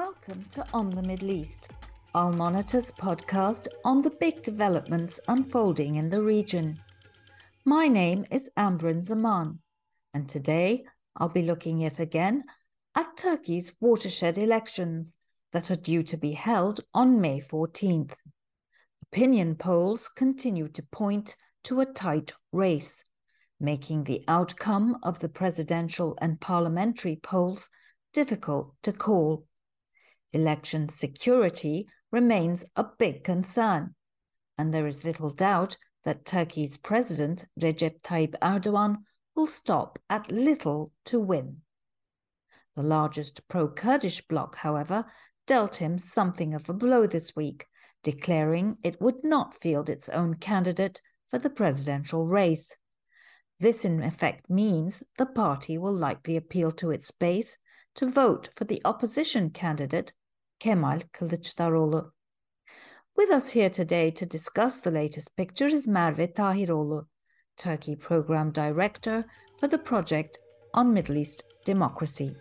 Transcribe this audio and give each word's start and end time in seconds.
Welcome 0.00 0.46
to 0.52 0.64
On 0.72 0.88
the 0.88 1.02
Middle 1.02 1.30
East, 1.30 1.68
Al 2.14 2.32
Monitor's 2.32 2.90
podcast 2.90 3.68
on 3.84 4.00
the 4.00 4.08
big 4.08 4.42
developments 4.42 5.20
unfolding 5.28 5.96
in 5.96 6.08
the 6.08 6.22
region. 6.22 6.80
My 7.66 7.86
name 7.86 8.24
is 8.30 8.48
Amberin 8.56 9.04
Zaman, 9.04 9.58
and 10.14 10.26
today 10.26 10.86
I'll 11.16 11.28
be 11.28 11.42
looking 11.42 11.80
yet 11.80 11.98
again 11.98 12.44
at 12.94 13.18
Turkey's 13.18 13.72
watershed 13.78 14.38
elections 14.38 15.12
that 15.52 15.70
are 15.70 15.76
due 15.76 16.02
to 16.04 16.16
be 16.16 16.32
held 16.32 16.80
on 16.94 17.20
May 17.20 17.38
14th. 17.38 18.14
Opinion 19.02 19.54
polls 19.54 20.08
continue 20.08 20.68
to 20.68 20.82
point 20.82 21.36
to 21.64 21.82
a 21.82 21.84
tight 21.84 22.32
race, 22.52 23.04
making 23.60 24.04
the 24.04 24.24
outcome 24.26 24.96
of 25.02 25.18
the 25.18 25.28
presidential 25.28 26.16
and 26.22 26.40
parliamentary 26.40 27.16
polls 27.22 27.68
difficult 28.14 28.72
to 28.82 28.94
call. 28.94 29.44
Election 30.32 30.88
security 30.88 31.86
remains 32.12 32.64
a 32.76 32.84
big 32.84 33.24
concern, 33.24 33.94
and 34.56 34.72
there 34.72 34.86
is 34.86 35.04
little 35.04 35.30
doubt 35.30 35.76
that 36.04 36.24
Turkey's 36.24 36.76
President 36.76 37.44
Recep 37.60 38.00
Tayyip 38.02 38.34
Erdogan 38.40 38.98
will 39.34 39.46
stop 39.46 39.98
at 40.08 40.30
little 40.30 40.92
to 41.06 41.18
win. 41.18 41.58
The 42.76 42.82
largest 42.82 43.46
pro 43.48 43.68
Kurdish 43.68 44.26
bloc, 44.28 44.56
however, 44.56 45.04
dealt 45.46 45.76
him 45.76 45.98
something 45.98 46.54
of 46.54 46.68
a 46.68 46.72
blow 46.72 47.06
this 47.06 47.34
week, 47.34 47.66
declaring 48.02 48.78
it 48.82 49.00
would 49.00 49.24
not 49.24 49.54
field 49.54 49.90
its 49.90 50.08
own 50.08 50.34
candidate 50.34 51.02
for 51.26 51.38
the 51.38 51.50
presidential 51.50 52.26
race. 52.26 52.76
This, 53.58 53.84
in 53.84 54.02
effect, 54.02 54.48
means 54.48 55.02
the 55.18 55.26
party 55.26 55.76
will 55.76 55.94
likely 55.94 56.36
appeal 56.36 56.72
to 56.72 56.90
its 56.90 57.10
base 57.10 57.56
to 57.96 58.08
vote 58.08 58.48
for 58.54 58.64
the 58.64 58.80
opposition 58.84 59.50
candidate, 59.50 60.12
Kemal 60.60 61.00
Kılıçdaroğlu. 61.12 62.12
With 63.16 63.30
us 63.36 63.56
here 63.56 63.72
today 63.72 64.14
to 64.14 64.30
discuss 64.30 64.80
the 64.80 64.94
latest 64.94 65.36
picture 65.36 65.68
is 65.68 65.86
Merve 65.86 66.34
Tahiroğlu, 66.34 67.08
Turkey 67.56 67.96
Program 67.96 68.54
Director 68.54 69.24
for 69.60 69.70
the 69.70 69.78
Project 69.78 70.38
on 70.74 70.92
Middle 70.92 71.16
East 71.16 71.44
Democracy. 71.66 72.36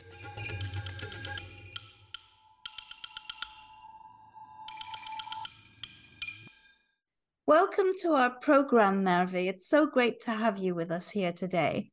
Welcome 7.48 7.94
to 8.02 8.14
our 8.16 8.40
program, 8.42 9.04
Merve. 9.04 9.48
It's 9.48 9.70
so 9.70 9.88
great 9.88 10.20
to 10.22 10.32
have 10.32 10.58
you 10.58 10.76
with 10.76 10.92
us 10.92 11.10
here 11.10 11.32
today. 11.32 11.92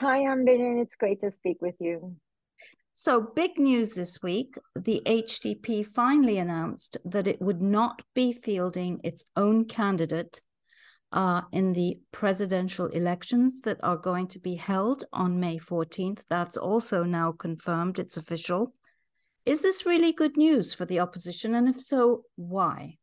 Hi, 0.00 0.20
Amberin. 0.20 0.82
It's 0.82 0.96
great 0.96 1.20
to 1.20 1.30
speak 1.30 1.60
with 1.60 1.76
you. 1.80 2.16
So, 3.00 3.20
big 3.20 3.60
news 3.60 3.90
this 3.90 4.24
week 4.24 4.56
the 4.74 5.00
HDP 5.06 5.86
finally 5.86 6.38
announced 6.38 6.96
that 7.04 7.28
it 7.28 7.40
would 7.40 7.62
not 7.62 8.02
be 8.12 8.32
fielding 8.32 8.98
its 9.04 9.24
own 9.36 9.66
candidate 9.66 10.40
uh, 11.12 11.42
in 11.52 11.74
the 11.74 12.00
presidential 12.10 12.86
elections 12.86 13.60
that 13.60 13.78
are 13.84 13.96
going 13.96 14.26
to 14.26 14.40
be 14.40 14.56
held 14.56 15.04
on 15.12 15.38
May 15.38 15.58
14th. 15.58 16.22
That's 16.28 16.56
also 16.56 17.04
now 17.04 17.30
confirmed, 17.30 18.00
it's 18.00 18.16
official. 18.16 18.74
Is 19.46 19.60
this 19.60 19.86
really 19.86 20.12
good 20.12 20.36
news 20.36 20.74
for 20.74 20.84
the 20.84 20.98
opposition? 20.98 21.54
And 21.54 21.68
if 21.68 21.80
so, 21.80 22.24
why? 22.34 22.96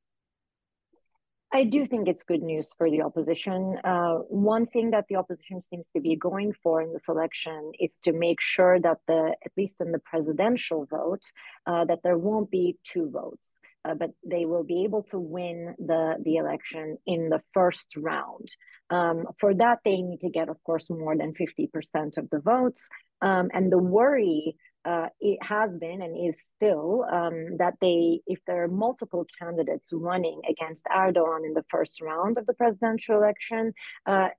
I 1.53 1.63
do 1.63 1.85
think 1.85 2.07
it's 2.07 2.23
good 2.23 2.41
news 2.41 2.73
for 2.77 2.89
the 2.89 3.01
opposition. 3.01 3.77
Uh, 3.83 4.15
one 4.27 4.65
thing 4.65 4.91
that 4.91 5.05
the 5.07 5.15
opposition 5.15 5.61
seems 5.61 5.85
to 5.95 6.01
be 6.01 6.15
going 6.15 6.53
for 6.61 6.81
in 6.81 6.91
this 6.91 7.07
election 7.07 7.71
is 7.79 7.97
to 8.03 8.11
make 8.11 8.41
sure 8.41 8.79
that 8.79 8.97
the, 9.07 9.35
at 9.45 9.51
least 9.55 9.79
in 9.79 9.91
the 9.91 9.99
presidential 9.99 10.85
vote, 10.85 11.23
uh, 11.65 11.85
that 11.85 11.99
there 12.03 12.17
won't 12.17 12.51
be 12.51 12.77
two 12.83 13.09
votes. 13.09 13.47
Uh, 13.85 13.93
but 13.93 14.09
they 14.25 14.45
will 14.45 14.63
be 14.63 14.83
able 14.83 15.03
to 15.03 15.19
win 15.19 15.75
the, 15.77 16.15
the 16.23 16.37
election 16.37 16.97
in 17.05 17.29
the 17.29 17.39
first 17.53 17.95
round. 17.95 18.49
Um, 18.89 19.27
for 19.39 19.53
that, 19.53 19.79
they 19.85 20.01
need 20.01 20.21
to 20.21 20.29
get, 20.29 20.49
of 20.49 20.57
course, 20.63 20.89
more 20.89 21.15
than 21.15 21.33
50% 21.33 22.17
of 22.17 22.27
the 22.31 22.39
votes. 22.39 22.89
Um, 23.21 23.49
and 23.53 23.71
the 23.71 23.77
worry 23.77 24.55
uh, 24.85 25.07
it 25.19 25.41
has 25.41 25.75
been 25.75 26.01
and 26.01 26.29
is 26.29 26.37
still 26.55 27.05
um, 27.11 27.57
that 27.57 27.73
they, 27.81 28.21
if 28.27 28.39
there 28.45 28.63
are 28.63 28.67
multiple 28.67 29.25
candidates 29.39 29.89
running 29.91 30.41
against 30.49 30.85
Erdogan 30.85 31.45
in 31.45 31.53
the 31.53 31.65
first 31.69 32.01
round 32.01 32.37
of 32.37 32.45
the 32.45 32.53
presidential 32.53 33.17
election, 33.17 33.73
uh, 34.05 34.29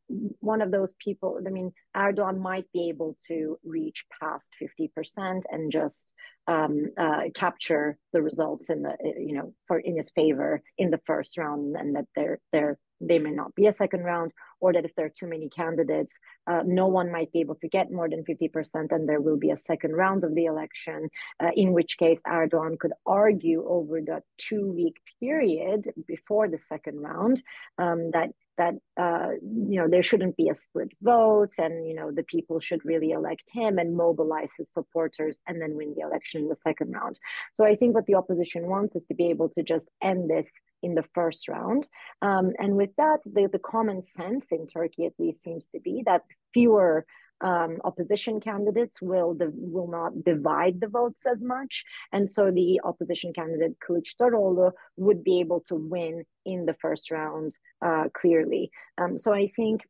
one 0.41 0.63
of 0.63 0.71
those 0.71 0.95
people, 1.03 1.41
I 1.45 1.51
mean, 1.51 1.73
Erdogan 1.97 2.39
might 2.39 2.71
be 2.73 2.89
able 2.89 3.17
to 3.27 3.59
reach 3.65 4.05
past 4.21 4.53
50% 4.63 5.43
and 5.51 5.73
just 5.73 6.13
um, 6.47 6.91
uh, 6.97 7.23
capture 7.35 7.99
the 8.13 8.23
results 8.23 8.71
in 8.71 8.83
the, 8.83 8.95
you 9.03 9.35
know, 9.35 9.53
for 9.67 9.81
in 9.81 9.97
his 9.97 10.11
favor 10.11 10.63
in 10.79 10.91
the 10.91 11.01
first 11.05 11.39
round, 11.39 11.77
and 11.77 11.97
that 11.97 12.07
they're 12.15 12.39
they're 12.53 12.79
they 13.01 13.19
may 13.19 13.31
not 13.31 13.55
be 13.55 13.67
a 13.67 13.73
second 13.73 14.05
round, 14.05 14.33
or 14.61 14.73
that 14.73 14.85
if 14.85 14.95
there 14.95 15.07
are 15.07 15.11
too 15.11 15.27
many 15.27 15.49
candidates, 15.49 16.17
uh, 16.47 16.63
no 16.65 16.87
one 16.87 17.13
might 17.13 17.33
be 17.33 17.41
able 17.41 17.57
to 17.57 17.69
get 17.69 17.91
more 17.91 18.09
than 18.09 18.25
50%, 18.25 18.93
and 18.93 19.09
there 19.09 19.21
will 19.21 19.37
be 19.37 19.51
a 19.51 19.57
second 19.57 19.93
round 19.95 20.25
of 20.25 20.35
the 20.35 20.47
election, 20.47 21.09
uh, 21.43 21.51
in 21.55 21.73
which 21.73 21.99
case 21.99 22.23
Erdogan 22.27 22.79
could 22.79 22.93
argue 23.05 23.67
over 23.67 24.01
the 24.01 24.23
two 24.39 24.73
week 24.73 25.01
period 25.21 25.93
before 26.07 26.49
the 26.49 26.59
second 26.59 27.01
round 27.01 27.43
um, 27.79 28.11
that 28.13 28.31
that 28.59 28.75
uh, 28.97 29.31
you 29.43 29.79
know 29.79 29.89
there 29.89 30.03
shouldn't 30.03 30.37
be 30.37 30.49
a 30.49 30.55
split 30.55 30.93
vote 31.03 31.53
and 31.59 31.87
you 31.87 31.95
know 31.95 32.11
the 32.11 32.23
people 32.23 32.61
should 32.61 32.85
really 32.85 33.11
elect 33.11 33.51
him 33.53 33.79
and 33.79 33.97
mobilize 33.97 34.53
his 34.57 34.71
supporters 34.73 35.41
and 35.47 35.61
then 35.61 35.77
win 35.77 35.95
the 35.97 36.03
election 36.03 36.43
in 36.43 36.49
the 36.49 36.57
second 36.57 36.93
round. 36.93 37.19
So 37.55 37.65
i 37.65 37.75
think 37.75 37.95
what 37.95 38.07
the 38.07 38.15
opposition 38.15 38.67
wants 38.67 38.97
is 38.97 39.07
to 39.07 39.15
be 39.15 39.31
able 39.31 39.49
to 39.51 39.63
just 39.63 39.89
end 40.03 40.31
this 40.31 40.47
in 40.83 40.95
the 40.95 41.05
first 41.15 41.49
round. 41.49 41.87
Um, 42.23 42.53
and 42.59 42.77
with 42.77 42.91
that 42.97 43.21
the, 43.25 43.49
the 43.51 43.59
common 43.59 44.03
sense 44.03 44.47
in 44.51 44.67
turkey 44.67 45.07
at 45.07 45.19
least 45.19 45.43
seems 45.43 45.67
to 45.75 45.81
be 45.81 46.03
that 46.07 46.23
fewer 46.53 47.07
um, 47.41 47.79
opposition 47.85 48.41
candidates 48.41 49.01
will 49.03 49.35
the, 49.35 49.53
will 49.55 49.89
not 49.89 50.25
divide 50.25 50.81
the 50.81 50.89
votes 50.89 51.27
as 51.27 51.45
much, 51.45 51.85
and 52.13 52.29
so 52.29 52.51
the 52.51 52.81
opposition 52.85 53.33
candidate 53.33 53.77
Kılıçdaroğlu 53.87 54.73
would 54.97 55.23
be 55.23 55.41
able 55.41 55.61
to 55.69 55.77
win 55.77 56.25
in 56.45 56.67
the 56.67 56.75
first 56.75 57.11
round 57.11 57.53
uh, 57.85 58.05
clearly. 58.15 58.71
Um, 58.99 59.19
so 59.19 59.33
I 59.33 59.53
think 59.57 59.83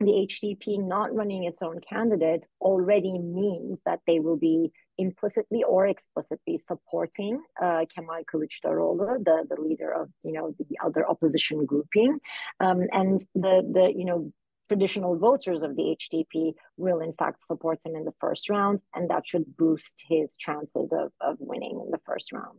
the 0.00 0.28
HDP 0.28 0.78
not 0.78 1.14
running 1.14 1.44
its 1.44 1.62
own 1.62 1.80
candidate 1.80 2.46
already 2.60 3.18
means 3.18 3.80
that 3.86 4.00
they 4.06 4.20
will 4.20 4.36
be 4.36 4.70
implicitly 4.98 5.62
or 5.62 5.86
explicitly 5.86 6.58
supporting 6.58 7.42
uh, 7.62 7.84
Kemal 7.94 8.22
Kılıçdaroğlu, 8.24 9.24
the, 9.24 9.46
the 9.48 9.60
leader 9.60 9.90
of 9.90 10.10
you 10.22 10.32
know 10.32 10.54
the 10.58 10.78
other 10.84 11.08
opposition 11.08 11.64
grouping, 11.64 12.18
um, 12.60 12.82
and 12.92 13.26
the 13.34 13.62
the 13.72 13.92
you 13.94 14.04
know 14.04 14.32
traditional 14.68 15.16
voters 15.16 15.62
of 15.62 15.76
the 15.76 15.96
HDP 16.00 16.54
will 16.76 17.00
in 17.00 17.12
fact 17.12 17.44
support 17.44 17.78
him 17.84 17.96
in 17.96 18.04
the 18.04 18.14
first 18.20 18.48
round, 18.50 18.80
and 18.94 19.10
that 19.10 19.26
should 19.26 19.56
boost 19.56 20.04
his 20.08 20.36
chances 20.36 20.92
of, 20.92 21.12
of 21.20 21.36
winning 21.38 21.80
in 21.84 21.90
the 21.90 22.00
first 22.04 22.32
round. 22.32 22.58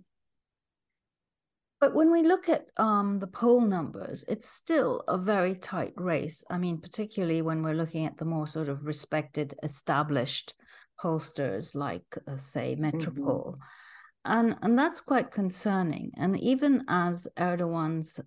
But 1.80 1.94
when 1.94 2.12
we 2.12 2.24
look 2.24 2.50
at 2.50 2.72
um, 2.78 3.20
the 3.20 3.28
poll 3.28 3.62
numbers, 3.62 4.26
it's 4.28 4.50
still 4.50 5.04
a 5.08 5.18
very 5.18 5.54
tight 5.54 5.94
race. 5.96 6.44
I 6.50 6.58
mean, 6.58 6.80
particularly 6.80 7.44
when 7.44 7.62
we're 7.62 7.76
looking 7.76 8.06
at 8.06 8.18
the 8.18 8.26
more 8.26 8.48
sort 8.48 8.68
of 8.68 8.86
respected, 8.86 9.54
established 9.62 10.56
pollsters 11.00 11.76
like, 11.76 12.18
uh, 12.28 12.38
say, 12.38 12.76
MetroPOLL. 12.76 13.54
Mm-hmm. 13.54 13.62
And, 14.26 14.56
and 14.64 14.78
that's 14.78 15.02
quite 15.02 15.30
concerning. 15.30 16.12
And 16.18 16.40
even 16.40 16.84
as 16.90 17.28
Erdogan's 17.38 18.20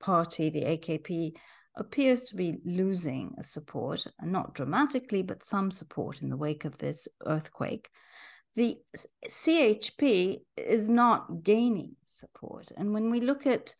party, 0.00 0.50
the 0.50 0.62
AKP, 0.62 1.32
appears 1.78 2.22
to 2.24 2.36
be 2.36 2.58
losing 2.64 3.34
support, 3.42 4.06
not 4.22 4.54
dramatically, 4.54 5.22
but 5.22 5.44
some 5.44 5.70
support 5.70 6.22
in 6.22 6.30
the 6.30 6.36
wake 6.36 6.64
of 6.64 6.78
this 6.78 7.08
earthquake. 7.26 7.88
The 8.54 8.78
CHP 9.26 10.38
is 10.56 10.88
not 10.88 11.44
gaining 11.44 11.96
support. 12.06 12.72
And 12.76 12.92
when 12.92 13.10
we 13.10 13.20
look 13.20 13.46
at, 13.46 13.74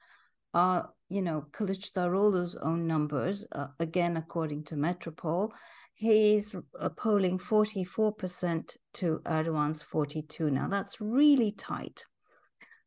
uh, 0.55 0.83
you 1.09 1.23
know, 1.23 1.47
Kılıçdaroğlu's 1.50 2.55
own 2.56 2.87
numbers, 2.87 3.45
uh, 3.53 3.69
again, 3.81 4.17
according 4.17 4.65
to 4.65 4.77
MetroPOLL, 4.77 5.51
he's 5.94 6.55
uh, 6.79 6.89
polling 6.91 7.39
44% 7.39 8.77
to 8.94 9.21
Erdogan's 9.27 9.83
42. 9.83 10.51
Now, 10.51 10.69
that's 10.69 11.01
really 11.01 11.53
tight. 11.53 12.05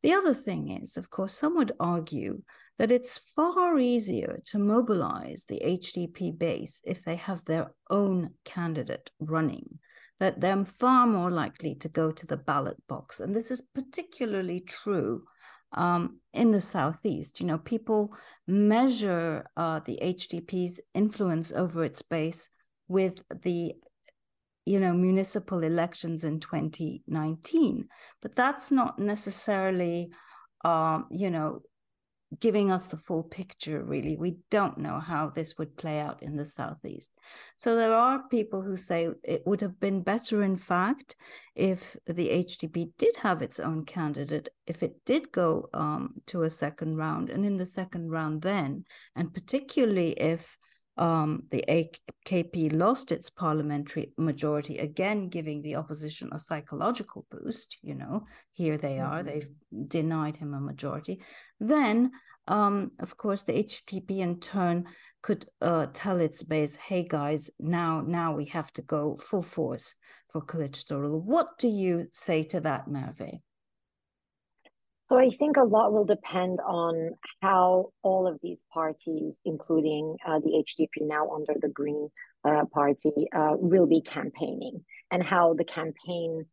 The 0.02 0.14
other 0.14 0.34
thing 0.34 0.70
is, 0.70 0.98
of 0.98 1.10
course, 1.10 1.34
some 1.34 1.58
would 1.58 1.74
argue 1.80 2.42
that 2.78 2.92
it's 2.92 3.20
far 3.36 3.78
easier 3.78 4.40
to 4.46 4.58
mobilize 4.58 5.46
the 5.46 5.62
HDP 5.64 6.38
base 6.38 6.82
if 6.84 7.04
they 7.04 7.16
have 7.16 7.44
their 7.46 7.74
own 7.90 8.32
candidate 8.46 9.12
running, 9.20 9.80
that 10.20 10.40
they're 10.40 10.66
far 10.66 11.06
more 11.06 11.32
likely 11.32 11.76
to 11.76 11.90
go 11.90 12.12
to 12.12 12.26
the 12.26 12.38
ballot 12.38 12.78
box. 12.88 13.20
And 13.20 13.36
this 13.36 13.52
is 13.52 13.62
particularly 13.76 14.62
true 14.62 15.24
um, 15.74 16.20
in 16.34 16.52
the 16.52 16.62
Southeast. 16.62 17.40
You 17.40 17.48
know, 17.48 17.58
people 17.58 18.16
measure 18.48 19.46
uh, 19.56 19.80
the 19.86 20.00
HDP's 20.02 20.82
influence 20.94 21.52
over 21.52 21.84
its 21.84 22.02
base 22.02 22.50
with 22.88 23.22
the 23.44 23.74
you 24.66 24.80
know 24.80 24.94
municipal 24.94 25.64
elections 25.64 26.24
in 26.24 26.40
2019 26.40 27.88
but 28.22 28.36
that's 28.36 28.70
not 28.70 29.00
necessarily 29.00 30.12
um, 30.64 31.08
you 31.10 31.32
know 31.32 31.62
giving 32.40 32.72
us 32.72 32.88
the 32.88 32.98
full 32.98 33.24
picture 33.24 33.84
really. 33.84 34.16
We 34.16 34.38
don't 34.50 34.78
know 34.78 35.00
how 35.00 35.30
this 35.30 35.58
would 35.58 35.76
play 35.76 36.00
out 36.00 36.24
in 36.24 36.38
the 36.38 36.46
southeast. 36.46 37.12
So 37.58 37.76
there 37.76 37.94
are 37.94 38.28
people 38.30 38.62
who 38.62 38.78
say 38.78 39.10
it 39.24 39.44
would 39.46 39.62
have 39.62 39.80
been 39.80 40.02
better 40.02 40.42
in 40.42 40.58
fact 40.58 41.16
if 41.56 41.98
the 42.06 42.30
hdp 42.30 42.92
did 42.98 43.18
have 43.18 43.42
its 43.42 43.60
own 43.60 43.84
candidate 43.84 44.48
if 44.66 44.82
it 44.82 44.96
did 45.06 45.32
go 45.34 45.68
um, 45.74 46.14
to 46.28 46.44
a 46.44 46.50
second 46.50 46.96
round. 46.96 47.30
And 47.30 47.46
in 47.46 47.58
the 47.58 47.66
second 47.66 48.10
round 48.10 48.42
then 48.42 48.86
and 49.16 49.34
particularly 49.34 50.12
if 50.12 50.58
um, 50.98 51.44
the 51.52 51.64
AKP 51.68 52.74
lost 52.74 53.12
its 53.12 53.30
parliamentary 53.30 54.14
majority, 54.18 54.78
again 54.78 55.30
giving 55.30 55.62
the 55.62 55.76
opposition 55.76 56.30
a 56.32 56.40
psychological 56.40 57.26
boost. 57.32 57.78
You 57.82 57.96
know, 57.96 58.26
here 58.54 58.78
they 58.78 59.00
are, 59.00 59.24
mm-hmm. 59.24 59.28
they've 59.28 59.50
denied 59.88 60.36
him 60.36 60.54
a 60.54 60.60
majority. 60.60 61.22
Then, 61.60 62.12
um, 62.48 62.92
of 63.00 63.18
course, 63.18 63.44
the 63.44 63.54
HDP 63.54 64.20
in 64.20 64.40
turn 64.40 64.86
could 65.22 65.46
uh, 65.62 65.88
tell 65.94 66.20
its 66.20 66.44
base, 66.44 66.76
"Hey 66.76 67.08
guys, 67.08 67.50
now 67.60 68.02
now 68.02 68.36
we 68.36 68.46
have 68.46 68.72
to 68.74 68.82
go 68.82 69.18
full 69.18 69.44
force 69.44 69.96
for 70.32 70.42
Kılıçdaroğlu." 70.42 71.24
What 71.24 71.58
do 71.58 71.68
you 71.68 72.08
say 72.12 72.44
to 72.44 72.60
that, 72.62 72.88
Merve? 72.88 73.42
So 75.12 75.20
I 75.20 75.30
think 75.30 75.58
a 75.58 75.66
lot 75.66 75.92
will 75.92 76.06
depend 76.06 76.62
on 76.62 77.18
how 77.42 77.92
all 78.02 78.28
of 78.28 78.40
these 78.42 78.64
parties, 78.74 79.38
including 79.44 80.16
uh, 80.26 80.40
the 80.40 80.64
HDP 80.66 81.06
now 81.06 81.32
under 81.36 81.54
the 81.60 81.68
Green 81.68 82.08
uh, 82.46 82.64
Party, 82.74 83.12
uh, 83.36 83.56
will 83.58 83.88
be 83.88 84.00
campaigning 84.00 84.86
and 85.12 85.22
how 85.22 85.54
the 85.54 85.66
campaign 85.66 86.46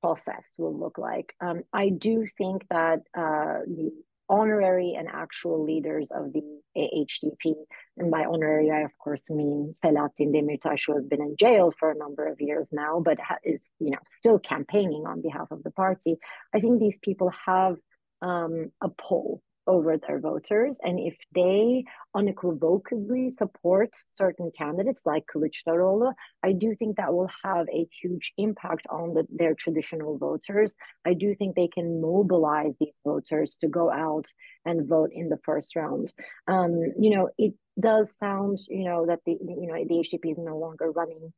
process 0.00 0.54
will 0.56 0.74
look 0.74 0.96
like. 0.96 1.34
Um, 1.42 1.64
I 1.74 1.90
do 1.90 2.24
think 2.38 2.66
that 2.70 3.00
uh, 3.14 3.66
the 3.66 3.90
honorary 4.30 4.94
and 4.98 5.08
actual 5.12 5.62
leaders 5.62 6.10
of 6.10 6.32
the 6.32 6.40
HDP, 6.74 7.54
and 7.98 8.10
by 8.10 8.24
honorary, 8.24 8.70
I 8.70 8.80
of 8.80 8.96
course 8.96 9.28
mean 9.28 9.74
Selahattin 9.84 10.32
Demirtas, 10.32 10.84
who 10.86 10.94
has 10.94 11.06
been 11.06 11.20
in 11.20 11.36
jail 11.38 11.70
for 11.78 11.90
a 11.90 11.98
number 11.98 12.26
of 12.26 12.40
years 12.40 12.70
now, 12.72 12.98
but 12.98 13.18
is 13.44 13.60
you 13.78 13.90
know 13.90 13.98
still 14.06 14.38
campaigning 14.38 15.04
on 15.06 15.20
behalf 15.20 15.48
of 15.50 15.62
the 15.64 15.70
party. 15.70 16.16
I 16.54 16.60
think 16.60 16.80
these 16.80 16.98
people 17.02 17.30
have 17.44 17.76
um, 18.22 18.72
a 18.82 18.88
poll 18.88 19.42
over 19.66 19.96
their 19.98 20.20
voters. 20.20 20.78
And 20.82 20.98
if 21.00 21.16
they 21.34 21.84
unequivocally 22.14 23.32
support 23.32 23.90
certain 24.16 24.50
candidates 24.56 25.02
like 25.04 25.24
Kılıçdaroğlu, 25.26 26.12
I 26.42 26.52
do 26.52 26.74
think 26.76 26.96
that 26.96 27.12
will 27.12 27.28
have 27.44 27.66
a 27.68 27.88
huge 28.02 28.32
impact 28.38 28.86
on 28.88 29.14
the, 29.14 29.26
their 29.30 29.54
traditional 29.54 30.18
voters. 30.18 30.74
I 31.04 31.14
do 31.14 31.34
think 31.34 31.56
they 31.56 31.68
can 31.68 32.00
mobilize 32.00 32.76
these 32.78 32.96
voters 33.04 33.56
to 33.60 33.68
go 33.68 33.90
out 33.90 34.26
and 34.64 34.88
vote 34.88 35.10
in 35.12 35.28
the 35.28 35.38
first 35.44 35.74
round. 35.74 36.12
Um, 36.46 36.80
you 36.98 37.10
know, 37.10 37.30
it 37.36 37.54
does 37.78 38.16
sound, 38.16 38.60
you 38.68 38.84
know, 38.84 39.06
that 39.06 39.20
the 39.26 39.32
you 39.32 39.66
know 39.66 39.74
the 39.74 39.94
HDP 39.94 40.30
is 40.30 40.38
no 40.38 40.56
longer 40.58 40.90
running 40.90 41.32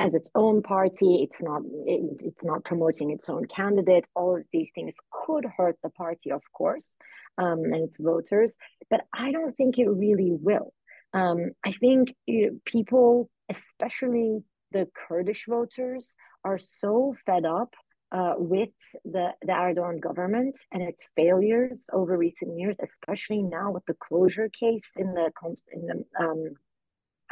as 0.00 0.14
its 0.14 0.30
own 0.34 0.62
party 0.62 1.22
it's 1.24 1.42
not 1.42 1.62
it, 1.86 2.22
it's 2.24 2.44
not 2.44 2.64
promoting 2.64 3.10
its 3.10 3.28
own 3.28 3.44
candidate. 3.46 4.06
All 4.14 4.36
of 4.36 4.44
these 4.52 4.70
things 4.74 4.96
could 5.10 5.44
hurt 5.56 5.76
the 5.82 5.90
party 5.90 6.32
of 6.32 6.42
course 6.52 6.90
um, 7.38 7.60
and 7.72 7.82
its 7.86 7.98
voters 7.98 8.56
but 8.90 9.02
i 9.12 9.30
don't 9.30 9.54
think 9.58 9.78
it 9.78 9.88
really 9.88 10.32
will. 10.32 10.72
Um, 11.12 11.38
i 11.64 11.72
think 11.72 12.14
you 12.26 12.40
know, 12.46 12.58
people 12.64 13.30
especially 13.48 14.42
the 14.72 14.88
kurdish 15.06 15.44
voters 15.48 16.14
are 16.44 16.58
so 16.58 17.14
fed 17.26 17.44
up 17.44 17.74
uh, 18.12 18.34
with 18.36 18.70
the, 19.04 19.30
the 19.42 19.52
Erdogan 19.52 20.00
government 20.00 20.58
and 20.72 20.82
its 20.82 21.06
failures 21.16 21.86
over 21.92 22.16
recent 22.16 22.58
years, 22.58 22.76
especially 22.82 23.42
now 23.42 23.70
with 23.70 23.84
the 23.86 23.94
closure 23.94 24.48
case 24.48 24.90
in 24.96 25.14
the 25.14 25.30
in 25.72 25.86
the 25.86 26.04
um, 26.24 26.54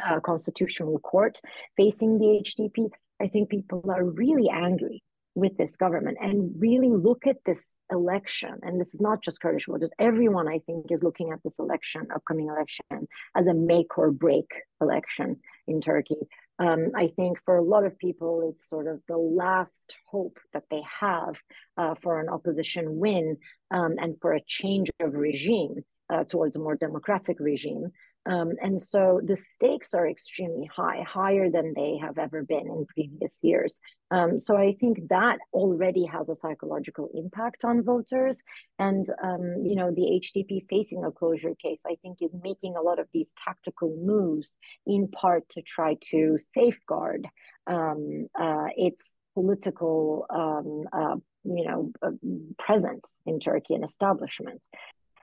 uh, 0.05 0.19
constitutional 0.19 0.99
court 0.99 1.39
facing 1.77 2.17
the 2.17 2.41
HDP, 2.43 2.89
I 3.21 3.27
think 3.27 3.49
people 3.49 3.83
are 3.89 4.03
really 4.03 4.49
angry 4.49 5.03
with 5.35 5.57
this 5.57 5.75
government 5.75 6.17
and 6.19 6.53
really 6.57 6.89
look 6.89 7.25
at 7.27 7.37
this 7.45 7.75
election. 7.91 8.57
And 8.61 8.79
this 8.79 8.93
is 8.93 9.01
not 9.01 9.21
just 9.21 9.41
Kurdish 9.41 9.67
voters, 9.67 9.89
everyone 9.99 10.47
I 10.47 10.59
think 10.65 10.87
is 10.89 11.03
looking 11.03 11.31
at 11.31 11.41
this 11.43 11.59
election, 11.59 12.07
upcoming 12.13 12.47
election, 12.47 13.07
as 13.35 13.47
a 13.47 13.53
make 13.53 13.97
or 13.97 14.11
break 14.11 14.51
election 14.81 15.37
in 15.67 15.81
Turkey. 15.81 16.17
Um, 16.59 16.91
I 16.95 17.07
think 17.15 17.37
for 17.45 17.55
a 17.57 17.63
lot 17.63 17.85
of 17.85 17.97
people, 17.97 18.49
it's 18.51 18.69
sort 18.69 18.87
of 18.87 19.01
the 19.07 19.17
last 19.17 19.95
hope 20.07 20.37
that 20.53 20.63
they 20.69 20.81
have 20.99 21.35
uh, 21.77 21.95
for 22.01 22.19
an 22.19 22.27
opposition 22.27 22.97
win 22.99 23.37
um, 23.71 23.95
and 23.97 24.17
for 24.21 24.33
a 24.33 24.41
change 24.45 24.89
of 24.99 25.13
regime 25.13 25.75
uh, 26.09 26.25
towards 26.25 26.55
a 26.55 26.59
more 26.59 26.75
democratic 26.75 27.39
regime. 27.39 27.91
Um, 28.25 28.51
and 28.61 28.81
so 28.81 29.21
the 29.23 29.35
stakes 29.35 29.93
are 29.93 30.07
extremely 30.07 30.69
high, 30.73 31.03
higher 31.07 31.49
than 31.49 31.73
they 31.75 31.97
have 32.01 32.17
ever 32.17 32.43
been 32.43 32.67
in 32.67 32.85
previous 32.85 33.39
years. 33.41 33.79
Um, 34.11 34.39
so 34.39 34.57
I 34.57 34.75
think 34.79 35.07
that 35.09 35.39
already 35.53 36.05
has 36.05 36.29
a 36.29 36.35
psychological 36.35 37.09
impact 37.13 37.63
on 37.63 37.83
voters. 37.83 38.39
And, 38.77 39.09
um, 39.23 39.63
you 39.63 39.75
know, 39.75 39.91
the 39.91 40.21
HDP 40.21 40.65
facing 40.69 41.03
a 41.03 41.11
closure 41.11 41.55
case, 41.55 41.81
I 41.87 41.95
think, 42.01 42.17
is 42.21 42.35
making 42.43 42.75
a 42.75 42.81
lot 42.81 42.99
of 42.99 43.07
these 43.13 43.33
tactical 43.45 43.95
moves 44.01 44.57
in 44.85 45.07
part 45.07 45.47
to 45.49 45.61
try 45.61 45.97
to 46.11 46.37
safeguard 46.53 47.27
um, 47.67 48.27
uh, 48.39 48.67
its 48.75 49.17
political, 49.33 50.25
um, 50.29 50.83
uh, 50.91 51.15
you 51.43 51.65
know, 51.65 51.91
uh, 52.01 52.11
presence 52.57 53.19
in 53.25 53.39
Turkey 53.39 53.75
and 53.75 53.83
establishment. 53.83 54.65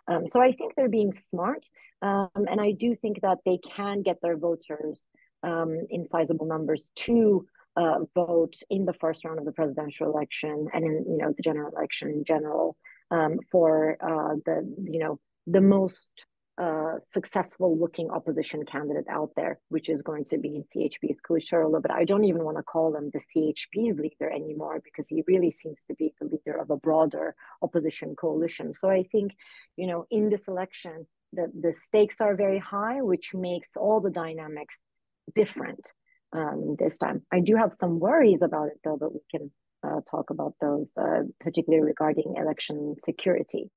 Um, 0.09 0.29
so 0.29 0.41
I 0.41 0.53
think 0.53 0.75
they're 0.75 0.89
being 0.89 1.13
smart, 1.13 1.67
um, 2.03 2.29
and 2.35 2.61
I 2.61 2.73
do 2.73 2.95
think 2.95 3.21
that 3.23 3.39
they 3.45 3.59
can 3.77 4.03
get 4.03 4.21
their 4.23 4.37
voters 4.37 5.03
um, 5.43 5.87
in 5.91 6.05
sizable 6.05 6.47
numbers 6.47 6.91
to 6.97 7.47
uh, 7.77 8.01
vote 8.15 8.55
in 8.71 8.85
the 8.85 8.95
first 8.95 9.25
round 9.25 9.39
of 9.39 9.45
the 9.45 9.53
presidential 9.53 10.07
election 10.11 10.69
and 10.73 10.85
in 10.85 11.05
you 11.09 11.19
know 11.19 11.33
the 11.37 11.43
general 11.43 11.71
election 11.77 12.09
in 12.11 12.25
general 12.25 12.77
um, 13.11 13.39
for 13.51 13.97
uh, 14.01 14.37
the 14.47 14.75
you 14.91 14.99
know 14.99 15.19
the 15.47 15.61
most 15.61 16.27
uh, 16.59 16.95
successful 17.13 17.79
looking 17.79 18.11
opposition 18.11 18.65
candidate 18.65 19.07
out 19.11 19.31
there, 19.37 19.59
which 19.69 19.89
is 19.89 20.01
going 20.03 20.25
to 20.25 20.39
be 20.39 20.57
in 20.57 20.65
CHP's 20.65 21.21
Kılıçdaroğlu. 21.29 21.83
But 21.83 21.91
I 21.91 22.05
don't 22.05 22.25
even 22.25 22.45
want 22.45 22.57
to 22.57 22.63
call 22.63 22.97
him 22.97 23.11
the 23.13 23.21
CHP's 23.21 23.99
leader 23.99 24.31
anymore 24.31 24.81
because 24.83 25.07
he 25.09 25.23
really 25.27 25.53
seems 25.53 25.85
to 25.85 25.95
be 25.95 26.15
the 26.21 26.27
leader 26.27 26.59
of 26.59 26.71
a 26.71 26.77
broader 26.77 27.35
opposition 27.61 28.15
coalition. 28.17 28.73
So 28.73 28.89
I 28.89 29.05
think, 29.13 29.33
you 29.77 29.87
know, 29.87 30.07
in 30.11 30.31
this 30.31 30.49
election, 30.49 31.07
the, 31.33 31.53
the 31.61 31.73
stakes 31.73 32.21
are 32.21 32.35
very 32.35 32.59
high, 32.59 33.03
which 33.03 33.35
makes 33.35 33.77
all 33.77 34.01
the 34.01 34.11
dynamics 34.11 34.79
different 35.35 35.93
um, 36.33 36.77
this 36.79 36.99
time. 36.99 37.23
I 37.33 37.41
do 37.41 37.57
have 37.57 37.75
some 37.75 37.99
worries 37.99 38.43
about 38.43 38.69
it 38.69 38.81
though, 38.83 38.97
but 38.97 39.13
we 39.13 39.21
can 39.31 39.51
uh, 39.87 40.01
talk 40.11 40.31
about 40.31 40.55
those, 40.61 40.93
uh, 40.97 41.23
particularly 41.41 41.85
regarding 41.85 42.35
election 42.37 42.97
security. 42.99 43.71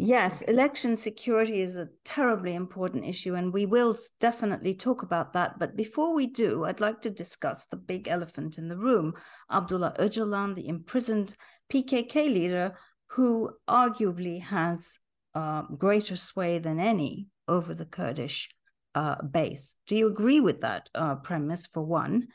Yes, 0.00 0.42
election 0.42 0.96
security 0.96 1.60
is 1.60 1.76
a 1.76 1.88
terribly 2.04 2.54
important 2.54 3.04
issue, 3.04 3.34
and 3.34 3.52
we 3.52 3.66
will 3.66 3.96
definitely 4.20 4.72
talk 4.72 5.02
about 5.02 5.32
that. 5.32 5.58
But 5.58 5.74
before 5.74 6.14
we 6.14 6.28
do, 6.28 6.64
I'd 6.64 6.78
like 6.78 7.00
to 7.00 7.10
discuss 7.10 7.66
the 7.66 7.76
big 7.76 8.06
elephant 8.06 8.58
in 8.58 8.68
the 8.68 8.76
room 8.76 9.14
Abdullah 9.50 9.96
Öcalan, 9.98 10.54
the 10.54 10.68
imprisoned 10.68 11.34
PKK 11.68 12.32
leader, 12.32 12.76
who 13.08 13.50
arguably 13.68 14.40
has 14.40 15.00
uh, 15.34 15.62
greater 15.62 16.14
sway 16.14 16.60
than 16.60 16.78
any 16.78 17.26
over 17.48 17.74
the 17.74 17.84
Kurdish 17.84 18.50
uh, 18.94 19.20
base. 19.22 19.78
Do 19.88 19.96
you 19.96 20.06
agree 20.06 20.38
with 20.38 20.60
that 20.60 20.88
uh, 20.94 21.16
premise, 21.16 21.66
for 21.66 21.82
one? 21.82 22.28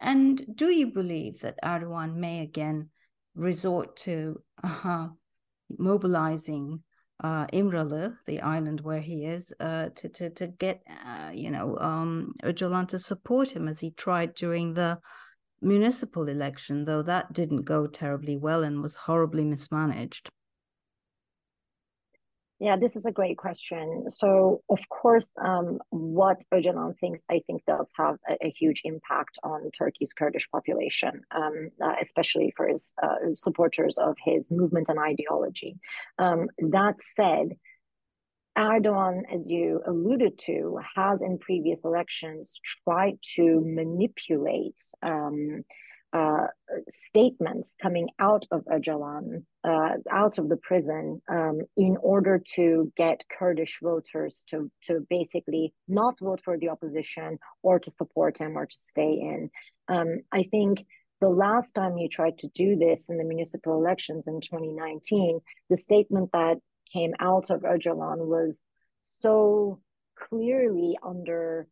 And 0.00 0.42
do 0.56 0.70
you 0.70 0.86
believe 0.86 1.40
that 1.40 1.58
Erdogan 1.62 2.14
may 2.14 2.40
again 2.40 2.88
resort 3.34 3.96
to 4.08 4.40
uh, 4.64 5.08
mobilizing? 5.68 6.82
Uh, 7.22 7.46
Imralı, 7.52 8.16
the 8.26 8.40
island 8.40 8.80
where 8.80 9.00
he 9.00 9.26
is, 9.26 9.52
uh, 9.60 9.90
to 9.94 10.08
to 10.08 10.30
to 10.30 10.46
get 10.46 10.82
uh, 11.06 11.30
you 11.32 11.50
know 11.50 11.76
um, 11.78 12.32
Öcalan 12.42 12.88
to 12.88 12.98
support 12.98 13.50
him 13.50 13.68
as 13.68 13.80
he 13.80 13.90
tried 13.90 14.34
during 14.34 14.74
the 14.74 14.98
municipal 15.60 16.28
election, 16.28 16.84
though 16.84 17.02
that 17.02 17.32
didn't 17.32 17.62
go 17.62 17.86
terribly 17.86 18.36
well 18.36 18.62
and 18.62 18.82
was 18.82 18.96
horribly 18.96 19.44
mismanaged. 19.44 20.30
Yeah, 22.60 22.76
this 22.76 22.94
is 22.94 23.06
a 23.06 23.10
great 23.10 23.38
question. 23.38 24.10
So, 24.10 24.60
of 24.68 24.86
course, 24.90 25.26
um, 25.42 25.78
what 25.88 26.44
Öcalan 26.52 26.94
thinks, 26.98 27.22
I 27.30 27.40
think, 27.46 27.64
does 27.64 27.88
have 27.96 28.18
a, 28.28 28.36
a 28.48 28.50
huge 28.50 28.82
impact 28.84 29.38
on 29.42 29.70
Turkey's 29.78 30.12
Kurdish 30.12 30.46
population, 30.50 31.22
um, 31.30 31.70
uh, 31.82 31.94
especially 32.02 32.52
for 32.54 32.68
his 32.68 32.92
uh, 33.02 33.34
supporters 33.36 33.96
of 33.96 34.14
his 34.22 34.50
movement 34.50 34.90
and 34.90 34.98
ideology. 34.98 35.78
Um, 36.18 36.48
that 36.58 36.96
said, 37.16 37.56
Erdogan, 38.58 39.22
as 39.34 39.48
you 39.48 39.80
alluded 39.86 40.38
to, 40.40 40.80
has 40.94 41.22
in 41.22 41.38
previous 41.38 41.82
elections 41.84 42.60
tried 42.84 43.18
to 43.36 43.62
manipulate 43.64 44.78
um, 45.02 45.64
uh, 46.12 46.46
statements 46.88 47.76
coming 47.80 48.08
out 48.18 48.46
of 48.50 48.64
Öcalan, 48.64 49.44
uh, 49.62 49.90
out 50.10 50.38
of 50.38 50.48
the 50.48 50.56
prison, 50.56 51.22
um, 51.28 51.60
in 51.76 51.96
order 52.02 52.42
to 52.56 52.92
get 52.96 53.22
Kurdish 53.38 53.78
voters 53.82 54.44
to 54.50 54.70
to 54.86 55.06
basically 55.08 55.72
not 55.86 56.18
vote 56.20 56.40
for 56.44 56.58
the 56.58 56.68
opposition 56.68 57.38
or 57.62 57.78
to 57.78 57.90
support 57.90 58.38
him 58.38 58.56
or 58.56 58.66
to 58.66 58.76
stay 58.76 59.12
in. 59.12 59.50
Um, 59.88 60.22
I 60.32 60.42
think 60.44 60.84
the 61.20 61.28
last 61.28 61.72
time 61.72 61.98
you 61.98 62.08
tried 62.08 62.38
to 62.38 62.48
do 62.48 62.76
this 62.76 63.10
in 63.10 63.18
the 63.18 63.24
municipal 63.24 63.74
elections 63.74 64.26
in 64.26 64.40
2019, 64.40 65.40
the 65.68 65.76
statement 65.76 66.30
that 66.32 66.58
came 66.92 67.12
out 67.20 67.50
of 67.50 67.60
Öcalan 67.60 68.26
was 68.26 68.60
so 69.02 69.80
clearly 70.18 70.96
under 71.02 71.68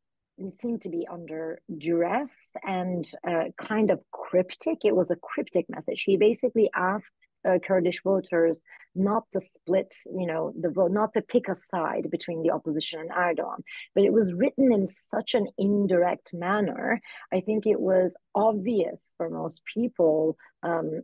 seemed 0.60 0.80
to 0.82 0.88
be 0.88 1.06
under 1.10 1.60
duress 1.76 2.32
and 2.62 3.08
uh, 3.26 3.44
kind 3.60 3.90
of 3.90 4.00
cryptic. 4.12 4.78
It 4.84 4.94
was 4.94 5.10
a 5.10 5.16
cryptic 5.16 5.66
message. 5.68 6.02
He 6.02 6.16
basically 6.16 6.70
asked 6.74 7.12
uh, 7.48 7.58
Kurdish 7.58 8.02
voters 8.02 8.60
not 8.94 9.24
to 9.32 9.40
split, 9.40 9.94
you 10.06 10.26
know, 10.26 10.52
the 10.60 10.70
vote, 10.70 10.92
not 10.92 11.12
to 11.14 11.22
pick 11.22 11.48
a 11.48 11.54
side 11.54 12.10
between 12.10 12.42
the 12.42 12.50
opposition 12.50 13.00
and 13.00 13.10
Erdogan. 13.10 13.62
But 13.94 14.04
it 14.04 14.12
was 14.12 14.32
written 14.32 14.72
in 14.72 14.86
such 14.86 15.34
an 15.34 15.46
indirect 15.56 16.32
manner. 16.34 17.00
I 17.32 17.40
think 17.40 17.66
it 17.66 17.80
was 17.80 18.16
obvious 18.34 19.14
for 19.16 19.30
most 19.30 19.62
people 19.72 20.36
um, 20.62 21.02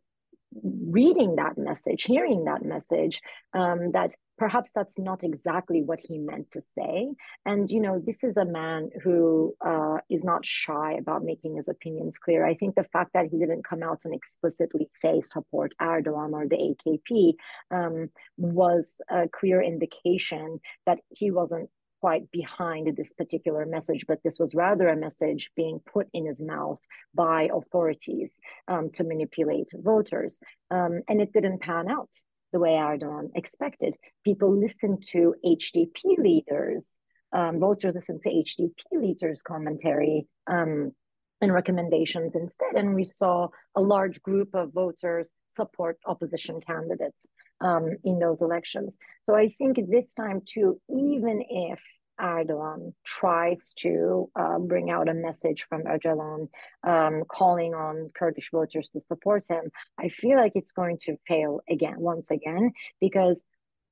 reading 0.63 1.37
that 1.37 1.59
message, 1.59 2.05
hearing 2.05 2.45
that 2.45 2.65
message, 2.65 3.21
um, 3.53 3.93
that 3.93 4.15
perhaps 4.39 4.71
that's 4.75 4.99
not 4.99 5.23
exactly 5.23 5.83
what 5.83 6.01
he 6.01 6.19
meant 6.19 6.51
to 6.51 6.61
say. 6.61 7.09
And, 7.47 7.71
you 7.71 7.81
know, 7.81 8.03
this 8.05 8.25
is 8.25 8.37
a 8.37 8.45
man 8.45 8.91
who 9.03 9.55
uh, 9.65 9.99
is 10.11 10.25
not 10.25 10.45
shy 10.45 10.95
about 10.95 11.25
making 11.25 11.57
his 11.57 11.69
opinions 11.69 12.19
clear. 12.19 12.45
I 12.45 12.55
think 12.55 12.75
the 12.75 12.85
fact 12.85 13.13
that 13.15 13.27
he 13.31 13.39
didn't 13.39 13.67
come 13.67 13.83
out 13.83 14.01
and 14.05 14.15
explicitly 14.15 14.89
say 14.95 15.21
support 15.21 15.75
Erdogan 15.81 16.33
or 16.33 16.47
the 16.49 16.75
AKP 16.75 17.35
um, 17.71 18.11
was 18.37 19.01
a 19.09 19.29
clear 19.29 19.63
indication 19.63 20.61
that 20.87 20.99
he 21.11 21.31
wasn't 21.31 21.71
quite 22.05 22.31
behind 22.31 22.95
this 22.99 23.15
particular 23.15 23.65
message, 23.65 24.05
but 24.07 24.23
this 24.23 24.39
was 24.39 24.55
rather 24.55 24.89
a 24.89 25.03
message 25.07 25.51
being 25.57 25.81
put 25.91 26.07
in 26.13 26.27
his 26.27 26.39
mouth 26.39 26.79
by 27.15 27.49
authorities 27.51 28.31
um, 28.69 28.91
to 28.91 29.05
manipulate 29.05 29.71
voters. 29.73 30.39
Um, 30.71 31.01
and 31.09 31.23
it 31.23 31.33
didn't 31.33 31.63
pan 31.63 31.89
out 31.89 32.11
the 32.53 32.59
way 32.59 32.73
Erdogan 32.73 33.31
expected. 33.35 33.95
People 34.23 34.55
listened 34.55 35.03
to 35.13 35.35
HDP 35.43 36.19
leaders, 36.19 36.91
um, 37.35 37.59
voters 37.59 37.95
listened 37.95 38.21
to 38.25 38.29
HDP 38.29 38.83
leaders' 38.93 39.41
commentary 39.41 40.27
um, 40.47 40.93
and 41.41 41.53
recommendations 41.53 42.35
instead. 42.35 42.75
And 42.75 42.95
we 42.95 43.05
saw 43.05 43.49
a 43.75 43.81
large 43.81 44.23
group 44.23 44.55
of 44.55 44.73
voters 44.73 45.31
support 45.53 45.99
opposition 46.07 46.61
candidates 46.61 47.27
um, 47.61 47.97
in 48.05 48.19
those 48.19 48.43
elections. 48.43 48.99
So 49.23 49.35
I 49.35 49.49
think 49.49 49.79
this 49.89 50.15
time 50.15 50.43
too, 50.45 50.81
even 50.89 51.43
if 51.49 51.83
Erdogan 52.21 52.93
tries 53.05 53.75
to 53.75 54.31
uh, 54.37 54.59
bring 54.59 54.91
out 54.91 55.09
a 55.09 55.15
message 55.15 55.67
from 55.69 55.83
Öcalan 55.83 56.49
um, 56.87 57.25
calling 57.29 57.75
on 57.75 58.11
Kurdish 58.17 58.51
voters 58.53 58.89
to 58.91 59.01
support 59.01 59.45
him, 59.49 59.71
I 59.99 60.09
feel 60.09 60.37
like 60.37 60.53
it's 60.55 60.73
going 60.73 60.99
to 61.03 61.17
fail 61.27 61.61
again, 61.69 61.97
once 61.99 62.31
again, 62.31 62.73
because 63.01 63.45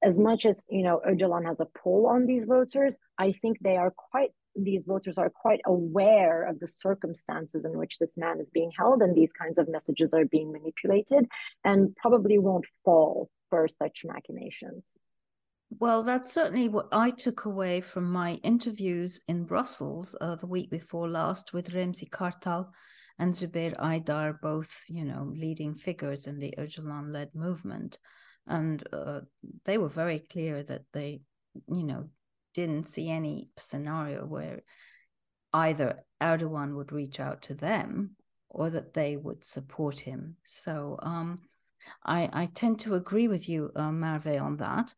as 0.05 0.19
much 0.19 0.47
as 0.47 0.65
you 0.69 0.83
know 0.83 1.01
Öcalan 1.09 1.47
has 1.47 1.61
a 1.61 1.67
pull 1.67 2.07
on 2.07 2.27
these 2.27 2.45
voters, 2.45 2.97
I 3.19 3.33
think 3.33 3.59
they 3.61 3.77
are 3.77 3.91
quite 3.91 4.31
these 4.55 4.85
voters 4.85 5.19
are 5.19 5.31
quite 5.31 5.61
aware 5.67 6.45
of 6.45 6.61
the 6.61 6.69
circumstances 6.69 7.65
in 7.65 7.77
which 7.79 7.99
this 7.99 8.17
man 8.17 8.41
is 8.41 8.51
being 8.51 8.71
held 8.77 9.03
and 9.03 9.15
these 9.15 9.33
kinds 9.33 9.59
of 9.59 9.69
messages 9.69 10.13
are 10.13 10.25
being 10.25 10.53
manipulated 10.53 11.27
and 11.65 11.95
probably 11.97 12.39
won't 12.39 12.67
fall 12.85 13.31
for 13.51 13.69
such 13.69 14.05
machinations. 14.05 14.85
Well, 15.79 16.03
that's 16.03 16.33
certainly 16.33 16.69
what 16.69 16.89
I 16.93 17.11
took 17.11 17.47
away 17.47 17.81
from 17.81 18.11
my 18.11 18.35
interviews 18.43 19.21
in 19.27 19.45
Brussels 19.45 20.15
uh, 20.21 20.37
the 20.37 20.47
week 20.47 20.71
before 20.71 21.09
last 21.09 21.55
with 21.55 21.73
Remzi 21.73 22.09
Kartal 22.11 22.69
and 23.19 23.35
Zübeyir 23.35 23.79
Aydar, 23.79 24.39
both, 24.41 24.71
you 24.89 25.05
know, 25.05 25.33
leading 25.35 25.75
figures 25.75 26.27
in 26.27 26.39
the 26.39 26.55
Öcalan-led 26.59 27.35
movement. 27.35 27.99
And 28.47 28.83
uh, 28.93 29.21
they 29.65 29.79
were 29.79 29.89
very 29.89 30.19
clear 30.19 30.63
that 30.65 30.83
they, 30.93 31.23
you 31.69 31.85
know, 31.85 32.11
didn't 32.55 32.89
see 32.89 33.11
any 33.11 33.51
scenario 33.59 34.25
where 34.27 34.61
either 35.53 36.01
Erdogan 36.21 36.77
would 36.77 36.93
reach 36.93 37.21
out 37.21 37.43
to 37.43 37.55
them 37.55 38.17
or 38.49 38.71
that 38.71 38.95
they 38.95 39.17
would 39.17 39.45
support 39.45 40.01
him. 40.01 40.37
So 40.45 40.99
um, 41.03 41.39
I, 42.05 42.29
I 42.33 42.47
tend 42.47 42.81
to 42.81 42.95
agree 42.95 43.29
with 43.29 43.49
you, 43.49 43.71
uh, 43.75 43.93
Merve, 43.93 44.41
on 44.41 44.57
that. 44.59 44.95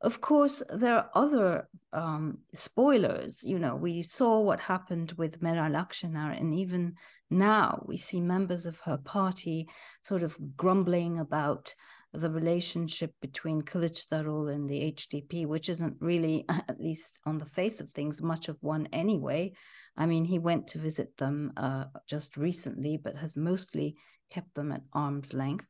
Of 0.00 0.20
course, 0.20 0.62
there 0.68 0.96
are 0.96 1.10
other 1.14 1.68
um, 1.92 2.38
spoilers. 2.54 3.44
You 3.44 3.58
know, 3.58 3.76
we 3.76 4.02
saw 4.02 4.40
what 4.40 4.58
happened 4.58 5.12
with 5.12 5.40
Meral 5.40 5.76
Akşener, 5.76 6.36
and 6.38 6.52
even 6.54 6.96
now 7.30 7.84
we 7.86 7.96
see 7.96 8.20
members 8.20 8.66
of 8.66 8.80
her 8.80 8.98
party 8.98 9.68
sort 10.02 10.24
of 10.24 10.36
grumbling 10.56 11.20
about 11.20 11.74
the 12.12 12.30
relationship 12.30 13.12
between 13.20 13.62
Kılıçdaroğlu 13.62 14.54
and 14.54 14.68
the 14.68 14.92
HDP, 14.92 15.46
which 15.46 15.68
isn't 15.68 15.96
really, 16.00 16.44
at 16.48 16.80
least 16.80 17.18
on 17.24 17.38
the 17.38 17.46
face 17.46 17.80
of 17.80 17.90
things, 17.90 18.22
much 18.22 18.48
of 18.48 18.56
one 18.60 18.88
anyway. 18.92 19.52
I 19.96 20.06
mean, 20.06 20.24
he 20.24 20.38
went 20.38 20.66
to 20.68 20.78
visit 20.78 21.16
them 21.16 21.52
uh, 21.56 21.84
just 22.06 22.36
recently, 22.36 22.96
but 22.96 23.16
has 23.16 23.36
mostly 23.36 23.96
kept 24.30 24.54
them 24.54 24.72
at 24.72 24.82
arm's 24.92 25.32
length. 25.32 25.66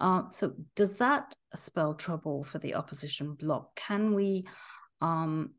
Uh, 0.00 0.28
so, 0.30 0.54
does 0.76 0.94
that 0.96 1.34
spell 1.56 1.94
trouble 1.94 2.42
for 2.44 2.58
the 2.58 2.74
opposition 2.74 3.34
bloc? 3.34 3.74
Can 3.76 4.14
we 4.14 4.46
um, 5.00 5.52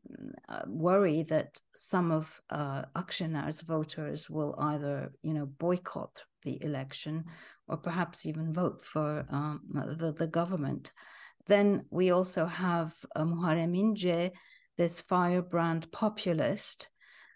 uh, 0.48 0.62
worry 0.66 1.22
that 1.24 1.60
some 1.74 2.10
of 2.12 2.40
uh, 2.50 2.82
Akşener's 2.96 3.60
voters 3.60 4.30
will 4.30 4.54
either, 4.58 5.12
you 5.22 5.34
know, 5.34 5.46
boycott 5.46 6.22
the 6.42 6.62
election 6.62 7.24
or 7.68 7.76
perhaps 7.76 8.26
even 8.26 8.52
vote 8.52 8.84
for 8.84 9.24
um, 9.30 9.60
the, 9.98 10.12
the 10.12 10.26
government? 10.26 10.92
Then 11.46 11.86
we 11.90 12.10
also 12.10 12.46
have 12.46 12.94
uh, 13.16 13.24
Muharrem 13.24 14.30
this 14.78 15.00
firebrand 15.00 15.90
populist 15.92 16.88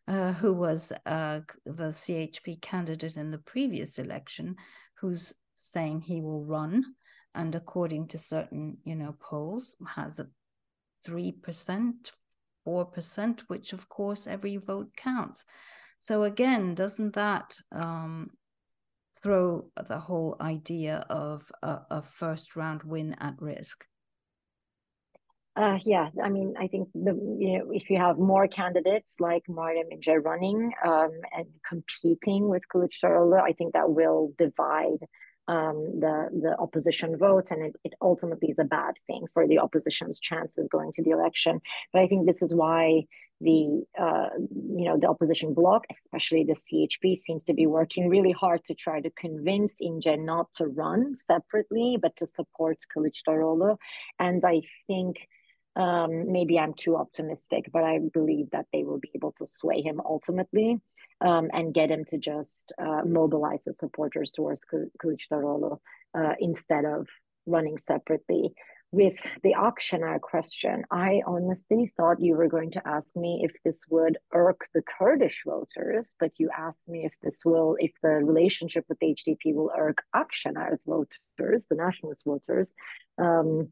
uh, 0.08 0.32
who 0.32 0.52
was 0.52 0.92
uh, 1.04 1.40
the 1.64 1.90
CHP 1.92 2.60
candidate 2.62 3.16
in 3.16 3.32
the 3.32 3.38
previous 3.38 3.98
election, 3.98 4.54
who's 5.00 5.34
saying 5.56 6.00
he 6.00 6.20
will 6.20 6.44
run 6.44 6.84
and 7.36 7.54
according 7.54 8.08
to 8.08 8.18
certain 8.18 8.78
you 8.84 8.94
know 8.94 9.14
polls 9.20 9.76
has 9.94 10.18
a 10.18 10.26
3% 11.04 12.12
4% 12.66 13.40
which 13.46 13.72
of 13.72 13.88
course 13.88 14.26
every 14.26 14.56
vote 14.56 14.90
counts. 14.96 15.44
So 16.00 16.24
again 16.24 16.74
doesn't 16.74 17.14
that 17.14 17.58
um, 17.72 18.30
throw 19.22 19.70
the 19.88 19.98
whole 19.98 20.36
idea 20.40 21.04
of 21.08 21.50
a, 21.62 21.80
a 21.90 22.02
first 22.02 22.56
round 22.56 22.82
win 22.82 23.14
at 23.20 23.40
risk? 23.40 23.86
Uh, 25.56 25.78
yeah, 25.86 26.10
I 26.22 26.28
mean, 26.28 26.52
I 26.58 26.66
think 26.66 26.90
the 26.92 27.14
you 27.38 27.58
know 27.58 27.70
if 27.72 27.88
you 27.88 27.96
have 27.96 28.18
more 28.18 28.46
candidates 28.46 29.14
like 29.20 29.42
Muharrem 29.48 29.90
İnce 29.90 30.22
running 30.22 30.70
um, 30.84 31.12
and 31.34 31.46
competing 31.66 32.46
with 32.50 32.62
Kılıçdaroğlu, 32.68 33.40
I 33.40 33.54
think 33.54 33.72
that 33.72 33.88
will 33.88 34.34
divide 34.36 35.08
um, 35.48 36.00
the 36.00 36.28
the 36.42 36.56
opposition 36.58 37.16
votes, 37.16 37.50
and 37.50 37.62
it, 37.62 37.76
it 37.84 37.94
ultimately 38.02 38.50
is 38.50 38.58
a 38.58 38.64
bad 38.64 38.94
thing 39.06 39.26
for 39.32 39.46
the 39.46 39.58
opposition's 39.58 40.18
chances 40.18 40.68
going 40.68 40.92
to 40.92 41.02
the 41.02 41.10
election. 41.10 41.60
But 41.92 42.02
I 42.02 42.08
think 42.08 42.26
this 42.26 42.42
is 42.42 42.54
why 42.54 43.06
the 43.40 43.84
uh, 43.98 44.28
you 44.38 44.84
know 44.86 44.98
the 44.98 45.08
opposition 45.08 45.54
bloc, 45.54 45.84
especially 45.90 46.44
the 46.44 46.54
CHP, 46.54 47.16
seems 47.16 47.44
to 47.44 47.54
be 47.54 47.66
working 47.66 48.08
really 48.08 48.32
hard 48.32 48.64
to 48.64 48.74
try 48.74 49.00
to 49.00 49.10
convince 49.10 49.74
İnce 49.80 50.18
not 50.18 50.52
to 50.54 50.66
run 50.66 51.14
separately, 51.14 51.98
but 52.00 52.16
to 52.16 52.26
support 52.26 52.78
Kılıçdaroğlu. 52.94 53.76
And 54.18 54.44
I 54.44 54.62
think 54.86 55.28
um, 55.76 56.32
maybe 56.32 56.58
I'm 56.58 56.74
too 56.74 56.96
optimistic, 56.96 57.70
but 57.72 57.84
I 57.84 58.00
believe 58.12 58.50
that 58.50 58.66
they 58.72 58.82
will 58.82 58.98
be 58.98 59.10
able 59.14 59.32
to 59.32 59.46
sway 59.46 59.82
him 59.82 60.00
ultimately 60.04 60.80
um, 61.20 61.48
and 61.52 61.74
get 61.74 61.90
him 61.90 62.04
to 62.06 62.18
just 62.18 62.72
uh, 62.78 63.02
mobilize 63.04 63.64
the 63.64 63.72
supporters 63.72 64.32
towards 64.32 64.62
Kılıçdaroğlu 65.02 65.78
uh, 66.14 66.34
instead 66.38 66.84
of 66.84 67.08
running 67.46 67.78
separately. 67.78 68.54
With 68.92 69.20
the 69.42 69.54
Akşener 69.54 70.20
question, 70.20 70.84
I 70.90 71.20
honestly 71.26 71.92
thought 71.96 72.20
you 72.20 72.36
were 72.36 72.48
going 72.48 72.70
to 72.72 72.82
ask 72.86 73.16
me 73.16 73.40
if 73.42 73.52
this 73.64 73.84
would 73.90 74.16
irk 74.32 74.68
the 74.74 74.82
Kurdish 74.82 75.42
voters, 75.44 76.12
but 76.20 76.32
you 76.38 76.50
asked 76.56 76.86
me 76.88 77.04
if 77.04 77.12
this 77.20 77.44
will, 77.44 77.76
if 77.80 77.92
the 78.02 78.10
relationship 78.10 78.84
with 78.88 78.98
the 79.00 79.14
HDP 79.14 79.54
will 79.54 79.70
irk 79.76 79.98
Akşener's 80.14 80.80
voters, 80.86 81.66
the 81.68 81.76
nationalist 81.76 82.22
voters. 82.24 82.72
Um, 83.18 83.68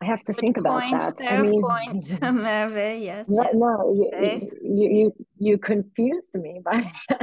I 0.00 0.04
have 0.04 0.22
to 0.24 0.32
Good 0.34 0.40
think 0.40 0.56
point, 0.56 0.94
about 0.94 1.16
that. 1.16 1.18
Fair 1.18 1.38
I 1.38 1.42
mean, 1.42 1.62
point, 1.62 2.04
Merve. 2.20 3.02
Yes. 3.02 3.26
No, 3.28 3.50
no 3.52 3.94
you, 3.94 4.50
you, 4.62 4.88
you, 4.98 5.25
you 5.38 5.58
confused 5.58 6.34
me 6.34 6.60
by 6.64 6.92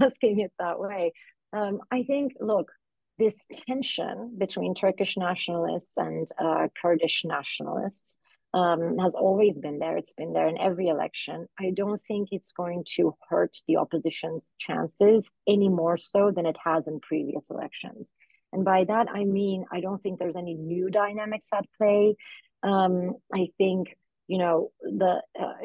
asking 0.00 0.40
it 0.40 0.52
that 0.58 0.78
way. 0.78 1.12
Um, 1.52 1.80
I 1.90 2.02
think, 2.04 2.34
look, 2.40 2.70
this 3.18 3.46
tension 3.66 4.34
between 4.38 4.74
Turkish 4.74 5.16
nationalists 5.16 5.92
and 5.96 6.26
uh, 6.38 6.68
Kurdish 6.80 7.24
nationalists 7.24 8.16
um, 8.54 8.98
has 8.98 9.14
always 9.14 9.58
been 9.58 9.78
there. 9.78 9.96
It's 9.96 10.14
been 10.14 10.32
there 10.32 10.48
in 10.48 10.58
every 10.58 10.88
election. 10.88 11.46
I 11.58 11.72
don't 11.74 12.00
think 12.00 12.28
it's 12.32 12.52
going 12.52 12.84
to 12.96 13.14
hurt 13.28 13.56
the 13.66 13.76
opposition's 13.76 14.48
chances 14.58 15.30
any 15.46 15.68
more 15.68 15.96
so 15.96 16.30
than 16.30 16.46
it 16.46 16.56
has 16.64 16.86
in 16.86 17.00
previous 17.00 17.48
elections. 17.50 18.10
And 18.52 18.64
by 18.64 18.84
that, 18.84 19.08
I 19.08 19.24
mean, 19.24 19.64
I 19.72 19.80
don't 19.80 20.02
think 20.02 20.18
there's 20.18 20.36
any 20.36 20.54
new 20.54 20.90
dynamics 20.90 21.48
at 21.54 21.64
play. 21.78 22.16
Um, 22.62 23.14
I 23.32 23.48
think, 23.56 23.96
you 24.32 24.38
know, 24.38 24.70
the 24.80 25.14
uh, 25.38 25.60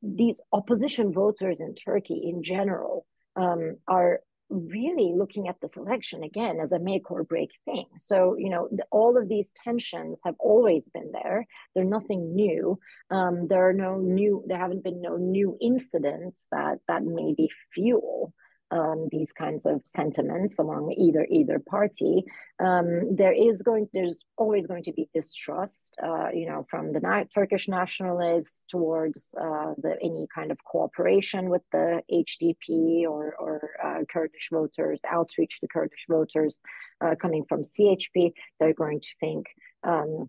these 0.00 0.38
opposition 0.52 1.12
voters 1.12 1.58
in 1.58 1.74
Turkey 1.74 2.20
in 2.30 2.44
general 2.54 3.04
um, 3.34 3.78
are 3.88 4.20
really 4.48 5.12
looking 5.20 5.48
at 5.48 5.56
this 5.60 5.76
election 5.76 6.22
again 6.22 6.56
as 6.62 6.70
a 6.70 6.78
make 6.78 7.10
or 7.10 7.24
break 7.24 7.50
thing. 7.64 7.86
So, 7.96 8.36
you 8.38 8.50
know, 8.50 8.68
the, 8.70 8.84
all 8.92 9.16
of 9.16 9.28
these 9.28 9.52
tensions 9.64 10.20
have 10.24 10.36
always 10.38 10.88
been 10.96 11.10
there. 11.10 11.46
They're 11.74 11.96
nothing 11.98 12.36
new. 12.36 12.78
Um, 13.10 13.48
there 13.48 13.68
are 13.68 13.72
no 13.72 13.96
new, 13.96 14.44
there 14.46 14.62
haven't 14.66 14.84
been 14.84 15.02
no 15.02 15.16
new 15.16 15.58
incidents 15.60 16.46
that 16.52 16.76
that 16.86 17.02
maybe 17.02 17.48
fuel 17.74 18.32
um, 18.72 19.08
these 19.10 19.32
kinds 19.32 19.66
of 19.66 19.82
sentiments 19.84 20.58
among 20.58 20.92
either 20.98 21.26
either 21.30 21.58
party, 21.58 22.24
um, 22.58 23.14
there 23.14 23.32
is 23.32 23.62
going 23.62 23.88
there's 23.92 24.24
always 24.36 24.66
going 24.66 24.82
to 24.84 24.92
be 24.92 25.08
distrust, 25.14 25.96
uh, 26.02 26.28
you 26.32 26.46
know, 26.46 26.66
from 26.70 26.92
the 26.92 27.00
na- 27.00 27.24
Turkish 27.34 27.68
nationalists 27.68 28.64
towards 28.68 29.34
uh, 29.40 29.74
the 29.78 29.96
any 30.02 30.26
kind 30.34 30.50
of 30.50 30.58
cooperation 30.64 31.50
with 31.50 31.62
the 31.70 32.00
HDP 32.10 33.02
or 33.02 33.34
or 33.38 33.70
uh, 33.84 34.04
Kurdish 34.10 34.48
voters, 34.50 35.00
outreach 35.08 35.60
to 35.60 35.68
Kurdish 35.68 36.06
voters 36.08 36.58
uh, 37.04 37.14
coming 37.20 37.44
from 37.48 37.62
CHP. 37.62 38.32
They're 38.58 38.74
going 38.74 39.00
to 39.00 39.14
think. 39.20 39.46
Um, 39.84 40.28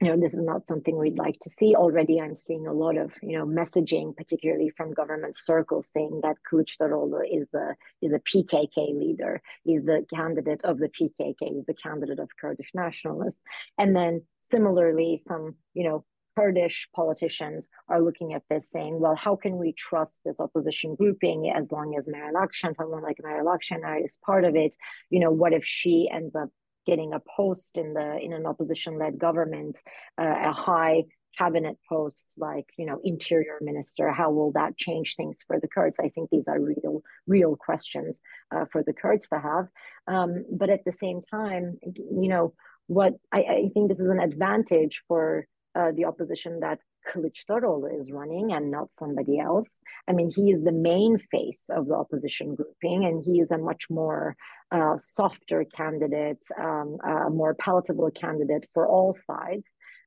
you 0.00 0.08
know 0.08 0.20
this 0.20 0.34
is 0.34 0.42
not 0.42 0.66
something 0.66 0.96
we'd 0.98 1.18
like 1.18 1.38
to 1.38 1.50
see 1.50 1.74
already 1.74 2.20
i'm 2.20 2.34
seeing 2.34 2.66
a 2.66 2.72
lot 2.72 2.96
of 2.96 3.12
you 3.22 3.38
know 3.38 3.46
messaging 3.46 4.14
particularly 4.16 4.70
from 4.76 4.92
government 4.92 5.36
circles 5.36 5.88
saying 5.92 6.20
that 6.22 6.36
Kılıçdaroğlu 6.50 7.22
is 7.30 7.46
the 7.52 7.74
is 8.02 8.12
a 8.12 8.18
PKK 8.18 8.98
leader 8.98 9.40
he's 9.62 9.84
the 9.84 10.04
candidate 10.12 10.64
of 10.64 10.78
the 10.78 10.88
PKK 10.88 11.36
he's 11.40 11.66
the 11.66 11.74
candidate 11.74 12.18
of 12.18 12.28
Kurdish 12.40 12.72
nationalists 12.74 13.40
and 13.78 13.94
then 13.94 14.22
similarly 14.40 15.16
some 15.16 15.54
you 15.74 15.84
know 15.84 16.04
Kurdish 16.36 16.88
politicians 16.94 17.68
are 17.88 18.00
looking 18.00 18.34
at 18.34 18.42
this 18.50 18.68
saying, 18.68 18.98
well, 18.98 19.14
how 19.14 19.36
can 19.36 19.56
we 19.56 19.72
trust 19.72 20.22
this 20.24 20.40
opposition 20.40 20.96
grouping 20.96 21.52
as 21.54 21.70
long 21.70 21.94
as 21.96 22.08
Meral 22.08 22.34
Akşener, 22.34 22.74
someone 22.76 23.04
like 23.04 23.18
Meral 23.24 23.56
Akşener 23.56 24.04
is 24.04 24.18
part 24.26 24.44
of 24.44 24.56
it? 24.56 24.74
You 25.10 25.20
know, 25.20 25.30
what 25.30 25.52
if 25.52 25.64
she 25.64 26.10
ends 26.12 26.34
up 26.34 26.48
getting 26.86 27.12
a 27.12 27.20
post 27.36 27.78
in 27.78 27.94
the 27.94 28.18
in 28.18 28.32
an 28.32 28.46
opposition 28.46 28.98
led 28.98 29.18
government, 29.18 29.82
uh, 30.20 30.34
a 30.50 30.52
high 30.52 31.04
cabinet 31.36 31.76
post 31.88 32.32
like 32.36 32.66
you 32.78 32.86
know 32.86 33.00
interior 33.02 33.58
minister 33.60 34.12
how 34.12 34.30
will 34.30 34.52
that 34.52 34.76
change 34.76 35.16
things 35.16 35.42
for 35.46 35.58
the 35.60 35.68
kurds? 35.68 35.98
I 35.98 36.08
think 36.08 36.30
these 36.30 36.48
are 36.48 36.60
real 36.60 37.02
real 37.26 37.56
questions 37.56 38.20
uh, 38.54 38.66
for 38.70 38.82
the 38.82 38.92
kurds 38.92 39.28
to 39.28 39.38
have. 39.40 39.66
Um, 40.06 40.44
but 40.50 40.70
at 40.70 40.84
the 40.84 40.92
same 40.92 41.20
time 41.20 41.78
you 41.84 42.28
know 42.28 42.54
what 42.86 43.14
I, 43.32 43.38
I 43.38 43.70
think 43.72 43.88
this 43.88 44.00
is 44.00 44.10
an 44.10 44.20
advantage 44.20 45.02
for 45.08 45.46
uh, 45.74 45.90
the 45.92 46.04
opposition 46.04 46.60
that 46.60 46.78
Kılıçdaroğlu 47.06 48.00
is 48.00 48.10
running 48.10 48.52
and 48.52 48.70
not 48.70 48.90
somebody 48.90 49.38
else. 49.38 49.78
I 50.08 50.12
mean, 50.12 50.30
he 50.30 50.50
is 50.50 50.62
the 50.62 50.72
main 50.72 51.18
face 51.18 51.70
of 51.70 51.86
the 51.86 51.94
opposition 51.94 52.54
grouping, 52.54 53.04
and 53.04 53.22
he 53.22 53.40
is 53.40 53.50
a 53.50 53.58
much 53.58 53.90
more 53.90 54.36
uh, 54.70 54.96
softer 54.98 55.64
candidate, 55.64 56.42
um, 56.58 56.96
a 57.04 57.30
more 57.30 57.54
palatable 57.54 58.10
candidate 58.10 58.66
for 58.74 58.86
all 58.86 59.12
sides. 59.12 59.64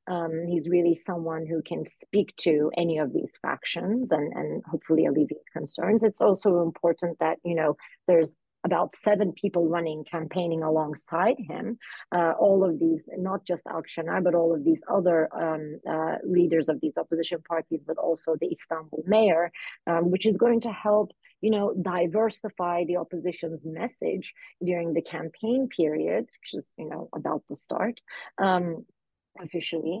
Um, 0.08 0.46
he's 0.46 0.68
really 0.68 0.94
someone 0.94 1.46
who 1.46 1.60
can 1.62 1.84
speak 1.84 2.34
to 2.36 2.70
any 2.76 2.98
of 2.98 3.12
these 3.12 3.38
factions 3.42 4.10
and, 4.10 4.32
and 4.32 4.62
hopefully 4.64 5.04
alleviate 5.04 5.52
concerns. 5.52 6.02
It's 6.02 6.22
also 6.22 6.62
important 6.62 7.18
that, 7.18 7.38
you 7.44 7.54
know, 7.54 7.76
there's 8.06 8.34
about 8.68 8.90
seven 9.06 9.28
people 9.42 9.64
running 9.76 10.00
campaigning 10.14 10.62
alongside 10.70 11.38
him. 11.50 11.64
Uh, 12.16 12.32
all 12.44 12.60
of 12.68 12.72
these, 12.82 13.02
not 13.28 13.40
just 13.50 13.64
Akşener, 13.78 14.18
but 14.26 14.34
all 14.40 14.50
of 14.56 14.60
these 14.68 14.82
other 14.96 15.18
um, 15.44 15.64
uh, 15.94 16.16
leaders 16.36 16.66
of 16.72 16.76
these 16.82 16.96
opposition 17.02 17.40
parties, 17.52 17.82
but 17.88 17.98
also 18.08 18.30
the 18.40 18.50
Istanbul 18.56 19.02
mayor, 19.14 19.44
um, 19.90 20.02
which 20.12 20.26
is 20.30 20.36
going 20.44 20.60
to 20.66 20.72
help, 20.86 21.08
you 21.46 21.52
know, 21.54 21.66
diversify 21.94 22.76
the 22.84 22.98
opposition's 23.04 23.62
message 23.80 24.26
during 24.68 24.88
the 24.92 25.06
campaign 25.16 25.60
period, 25.80 26.22
which 26.40 26.52
is, 26.58 26.66
you 26.80 26.88
know, 26.90 27.02
about 27.20 27.42
to 27.48 27.56
start 27.66 27.96
um, 28.46 28.66
officially. 29.46 29.98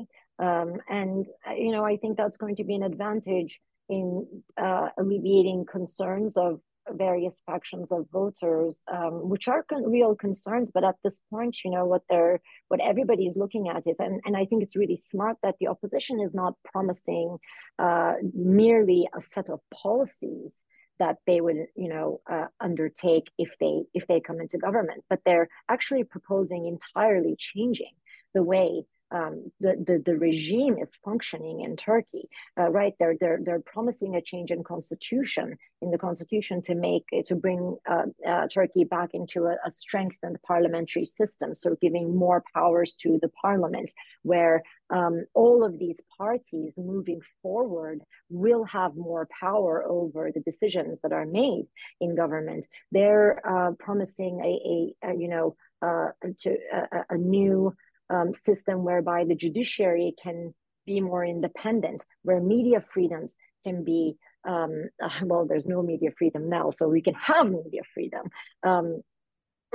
Um, 0.48 0.70
and, 1.00 1.22
uh, 1.48 1.56
you 1.64 1.72
know, 1.74 1.84
I 1.92 1.96
think 2.00 2.16
that's 2.16 2.40
going 2.42 2.56
to 2.56 2.66
be 2.70 2.76
an 2.80 2.84
advantage 2.92 3.52
in 3.88 4.26
uh, 4.66 4.88
alleviating 5.02 5.60
concerns 5.76 6.32
of 6.36 6.60
various 6.92 7.42
factions 7.46 7.92
of 7.92 8.06
voters, 8.12 8.76
um, 8.92 9.28
which 9.28 9.48
are 9.48 9.62
con- 9.62 9.90
real 9.90 10.14
concerns. 10.14 10.70
But 10.70 10.84
at 10.84 10.96
this 11.04 11.20
point, 11.30 11.58
you 11.64 11.70
know 11.70 11.86
what 11.86 12.02
they're 12.08 12.40
what 12.68 12.80
everybody 12.80 13.26
is 13.26 13.36
looking 13.36 13.68
at 13.68 13.86
is, 13.86 13.96
and, 13.98 14.20
and 14.24 14.36
I 14.36 14.44
think 14.44 14.62
it's 14.62 14.76
really 14.76 14.96
smart 14.96 15.36
that 15.42 15.56
the 15.60 15.68
opposition 15.68 16.20
is 16.20 16.34
not 16.34 16.54
promising 16.64 17.38
uh, 17.78 18.14
merely 18.34 19.08
a 19.16 19.20
set 19.20 19.48
of 19.48 19.60
policies 19.72 20.64
that 20.98 21.16
they 21.26 21.40
would 21.40 21.66
you 21.76 21.88
know 21.88 22.20
uh, 22.30 22.46
undertake 22.60 23.30
if 23.38 23.56
they 23.60 23.84
if 23.94 24.06
they 24.06 24.20
come 24.20 24.40
into 24.40 24.58
government, 24.58 25.04
but 25.08 25.20
they're 25.24 25.48
actually 25.68 26.04
proposing 26.04 26.66
entirely 26.66 27.36
changing 27.38 27.92
the 28.34 28.42
way 28.42 28.84
um, 29.10 29.50
the, 29.60 29.82
the 29.86 30.02
the 30.04 30.18
regime 30.18 30.76
is 30.78 30.98
functioning 31.04 31.60
in 31.62 31.76
Turkey, 31.76 32.28
uh, 32.58 32.68
right? 32.70 32.92
They're 32.98 33.16
they're 33.18 33.40
they're 33.42 33.60
promising 33.60 34.16
a 34.16 34.22
change 34.22 34.50
in 34.50 34.62
constitution 34.62 35.56
in 35.80 35.90
the 35.90 35.98
constitution 35.98 36.60
to 36.62 36.74
make 36.74 37.04
to 37.26 37.34
bring 37.34 37.76
uh, 37.88 38.04
uh, 38.26 38.48
Turkey 38.48 38.84
back 38.84 39.10
into 39.14 39.44
a, 39.44 39.56
a, 39.66 39.70
strengthened 39.70 40.38
parliamentary 40.46 41.06
system, 41.06 41.54
so 41.54 41.76
giving 41.80 42.14
more 42.14 42.42
powers 42.52 42.96
to 42.96 43.18
the 43.22 43.28
parliament, 43.40 43.92
where 44.22 44.62
um, 44.90 45.24
all 45.34 45.64
of 45.64 45.78
these 45.78 46.00
parties 46.16 46.74
moving 46.76 47.20
forward 47.42 48.00
will 48.28 48.64
have 48.64 48.96
more 48.96 49.28
power 49.40 49.84
over 49.88 50.30
the 50.34 50.40
decisions 50.40 51.00
that 51.00 51.12
are 51.12 51.26
made 51.26 51.66
in 52.00 52.14
government. 52.14 52.66
They're 52.92 53.40
uh, 53.48 53.72
promising 53.78 54.40
a, 54.44 55.06
a, 55.06 55.10
a 55.10 55.18
you 55.18 55.28
know 55.28 55.56
uh, 55.80 56.08
to 56.38 56.56
a, 56.72 57.04
a 57.10 57.16
new 57.16 57.74
um, 58.10 58.34
system 58.34 58.84
whereby 58.84 59.24
the 59.24 59.34
judiciary 59.34 60.14
can 60.22 60.54
be 60.86 61.00
more 61.00 61.24
independent, 61.24 62.04
where 62.22 62.40
media 62.40 62.82
freedoms 62.92 63.36
can 63.64 63.84
be 63.84 64.16
um, 64.48 64.84
uh, 65.02 65.08
well, 65.24 65.46
there's 65.46 65.66
no 65.66 65.82
media 65.82 66.10
freedom 66.18 66.48
now, 66.48 66.70
so 66.70 66.88
we 66.88 67.02
can 67.02 67.14
have 67.14 67.46
media 67.46 67.82
freedom. 67.94 68.22
Um, 68.62 69.02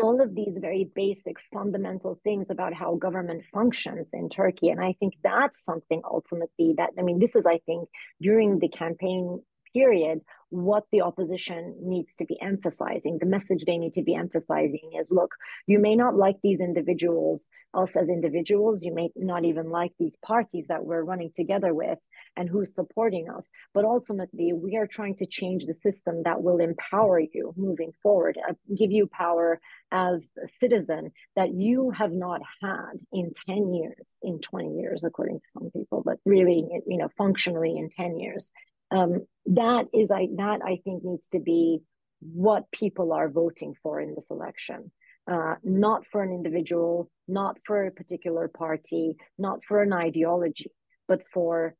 all 0.01 0.21
of 0.21 0.33
these 0.33 0.57
very 0.59 0.89
basic 0.95 1.37
fundamental 1.53 2.19
things 2.23 2.49
about 2.49 2.73
how 2.73 2.95
government 2.95 3.43
functions 3.53 4.09
in 4.11 4.27
Turkey. 4.27 4.69
And 4.69 4.83
I 4.83 4.95
think 4.99 5.13
that's 5.23 5.63
something 5.63 6.01
ultimately 6.03 6.73
that, 6.77 6.89
I 6.97 7.03
mean, 7.03 7.19
this 7.19 7.35
is, 7.35 7.45
I 7.45 7.59
think, 7.67 7.89
during 8.19 8.57
the 8.57 8.69
campaign 8.69 9.43
period, 9.73 10.21
what 10.53 10.83
the 10.91 11.01
opposition 11.01 11.75
needs 11.81 12.13
to 12.15 12.25
be 12.25 12.39
emphasizing. 12.39 13.17
The 13.17 13.25
message 13.25 13.65
they 13.65 13.79
need 13.79 13.93
to 13.93 14.03
be 14.03 14.13
emphasizing 14.13 14.91
is 14.99 15.11
look, 15.11 15.33
you 15.65 15.79
may 15.79 15.95
not 15.95 16.15
like 16.15 16.37
these 16.43 16.59
individuals, 16.59 17.49
us 17.73 17.95
as 17.95 18.07
individuals, 18.07 18.83
you 18.83 18.93
may 18.93 19.09
not 19.15 19.45
even 19.45 19.71
like 19.71 19.93
these 19.97 20.15
parties 20.23 20.67
that 20.67 20.85
we're 20.85 21.03
running 21.03 21.31
together 21.35 21.73
with 21.73 21.97
and 22.37 22.47
who's 22.47 22.75
supporting 22.75 23.29
us. 23.29 23.49
But 23.73 23.85
ultimately, 23.85 24.53
we 24.53 24.75
are 24.77 24.85
trying 24.85 25.15
to 25.17 25.25
change 25.25 25.65
the 25.65 25.73
system 25.73 26.21
that 26.23 26.43
will 26.43 26.59
empower 26.59 27.19
you 27.19 27.53
moving 27.57 27.91
forward, 28.03 28.37
uh, 28.47 28.53
give 28.75 28.91
you 28.91 29.07
power 29.07 29.59
as 29.91 30.29
a 30.43 30.47
citizen 30.47 31.11
that 31.35 31.51
you 31.51 31.89
have 31.91 32.11
not 32.11 32.41
had 32.61 32.99
in 33.11 33.31
10 33.47 33.73
years, 33.73 34.17
in 34.21 34.39
20 34.39 34.75
years, 34.75 35.03
according 35.03 35.39
to 35.39 35.45
some 35.51 35.71
people, 35.71 36.03
but 36.05 36.19
really, 36.25 36.63
you 36.85 36.97
know, 36.97 37.09
functionally 37.17 37.75
in 37.75 37.89
10 37.89 38.19
years 38.19 38.51
um, 38.93 39.25
that 39.47 39.87
is 39.93 40.11
I 40.11 40.27
that 40.37 40.61
I 40.63 40.79
think 40.83 41.03
needs 41.03 41.27
to 41.29 41.39
be 41.39 41.81
what 42.19 42.71
people 42.71 43.11
are 43.11 43.29
voting 43.29 43.75
for 43.81 43.99
in 43.99 44.15
this 44.15 44.29
election. 44.29 44.91
Uh, 45.29 45.55
not 45.63 46.05
for 46.11 46.21
an 46.21 46.31
individual, 46.33 47.09
not 47.27 47.57
for 47.65 47.85
a 47.85 47.91
particular 47.91 48.49
party, 48.49 49.15
not 49.37 49.59
for 49.65 49.81
an 49.81 49.93
ideology, 49.93 50.69
but 51.07 51.21
for 51.33 51.75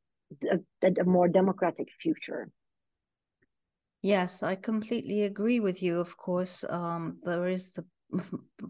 a, 0.50 0.60
a 0.82 1.04
more 1.04 1.28
democratic 1.28 1.90
future. 2.02 2.50
Yes, 4.02 4.44
I 4.44 4.56
completely 4.56 5.24
agree 5.24 5.60
with 5.60 5.84
you. 5.84 6.00
Of 6.00 6.16
course, 6.16 6.64
um, 6.70 7.18
there 7.24 7.48
is 7.48 7.74
the 7.74 7.86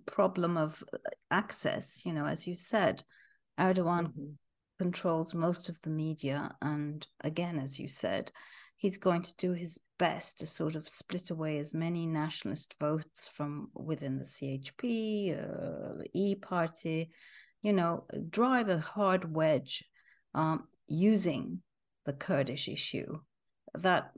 problem 0.07 0.57
of 0.57 0.83
access. 1.29 2.03
You 2.03 2.13
know, 2.13 2.25
as 2.25 2.47
you 2.47 2.55
said, 2.55 3.03
Erdogan 3.59 4.07
mm-hmm 4.07 4.33
controls 4.79 5.33
most 5.33 5.69
of 5.69 5.81
the 5.81 5.89
media. 5.89 6.55
And 6.61 7.05
again, 7.21 7.59
as 7.59 7.79
you 7.79 7.87
said, 7.87 8.31
he's 8.77 8.97
going 8.97 9.21
to 9.21 9.35
do 9.37 9.53
his 9.53 9.79
best 9.97 10.39
to 10.39 10.47
sort 10.47 10.75
of 10.75 10.89
split 10.89 11.29
away 11.29 11.57
as 11.59 11.73
many 11.73 12.05
nationalist 12.05 12.75
votes 12.79 13.29
from 13.33 13.69
within 13.73 14.17
the 14.17 14.25
CHP, 14.25 15.39
uh, 15.39 16.03
E 16.13 16.35
Party, 16.35 17.11
you 17.61 17.73
know, 17.73 18.05
drive 18.29 18.69
a 18.69 18.79
hard 18.79 19.33
wedge 19.33 19.85
um, 20.33 20.67
using 20.87 21.61
the 22.05 22.13
Kurdish 22.13 22.67
issue. 22.67 23.19
That 23.75 24.11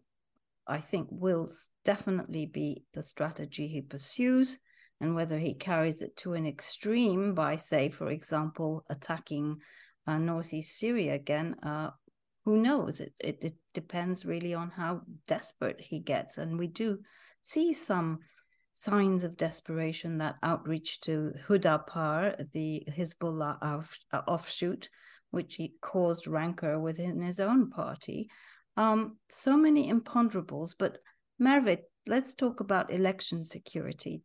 I 0.67 0.79
think 0.79 1.07
will 1.11 1.49
definitely 1.83 2.47
be 2.47 2.83
the 2.93 3.03
strategy 3.03 3.67
he 3.67 3.81
pursues. 3.81 4.57
And 5.01 5.13
whether 5.13 5.37
he 5.37 5.53
carries 5.53 6.01
it 6.01 6.15
to 6.17 6.33
an 6.33 6.45
extreme 6.47 7.35
by, 7.35 7.57
say, 7.57 7.89
for 7.89 8.09
example, 8.09 8.85
attacking 8.89 9.57
uh, 10.07 10.17
northeast 10.17 10.77
Syria 10.77 11.15
again, 11.15 11.55
uh, 11.63 11.91
who 12.45 12.57
knows? 12.57 13.01
It, 13.01 13.13
it, 13.19 13.37
it 13.41 13.55
depends 13.73 14.25
really 14.25 14.53
on 14.53 14.69
how 14.69 15.01
desperate 15.27 15.81
he 15.81 15.99
gets, 15.99 16.37
and 16.37 16.59
we 16.59 16.67
do 16.67 16.99
see 17.41 17.73
some 17.73 18.19
signs 18.73 19.23
of 19.23 19.37
desperation. 19.37 20.19
That 20.19 20.35
outreach 20.43 21.01
to 21.01 21.33
Hudapar, 21.47 22.45
the 22.53 22.87
Hezbollah 22.89 23.57
off, 23.61 23.97
uh, 24.13 24.21
offshoot, 24.27 24.89
which 25.31 25.55
he 25.55 25.73
caused 25.81 26.27
rancor 26.27 26.79
within 26.79 27.21
his 27.21 27.39
own 27.39 27.69
party. 27.69 28.29
Um, 28.77 29.17
so 29.29 29.57
many 29.57 29.91
imponderables, 29.91 30.75
but 30.77 30.99
Merve, 31.39 31.79
let's 32.05 32.35
talk 32.35 32.59
about 32.59 32.91
election 32.91 33.43
security. 33.43 34.21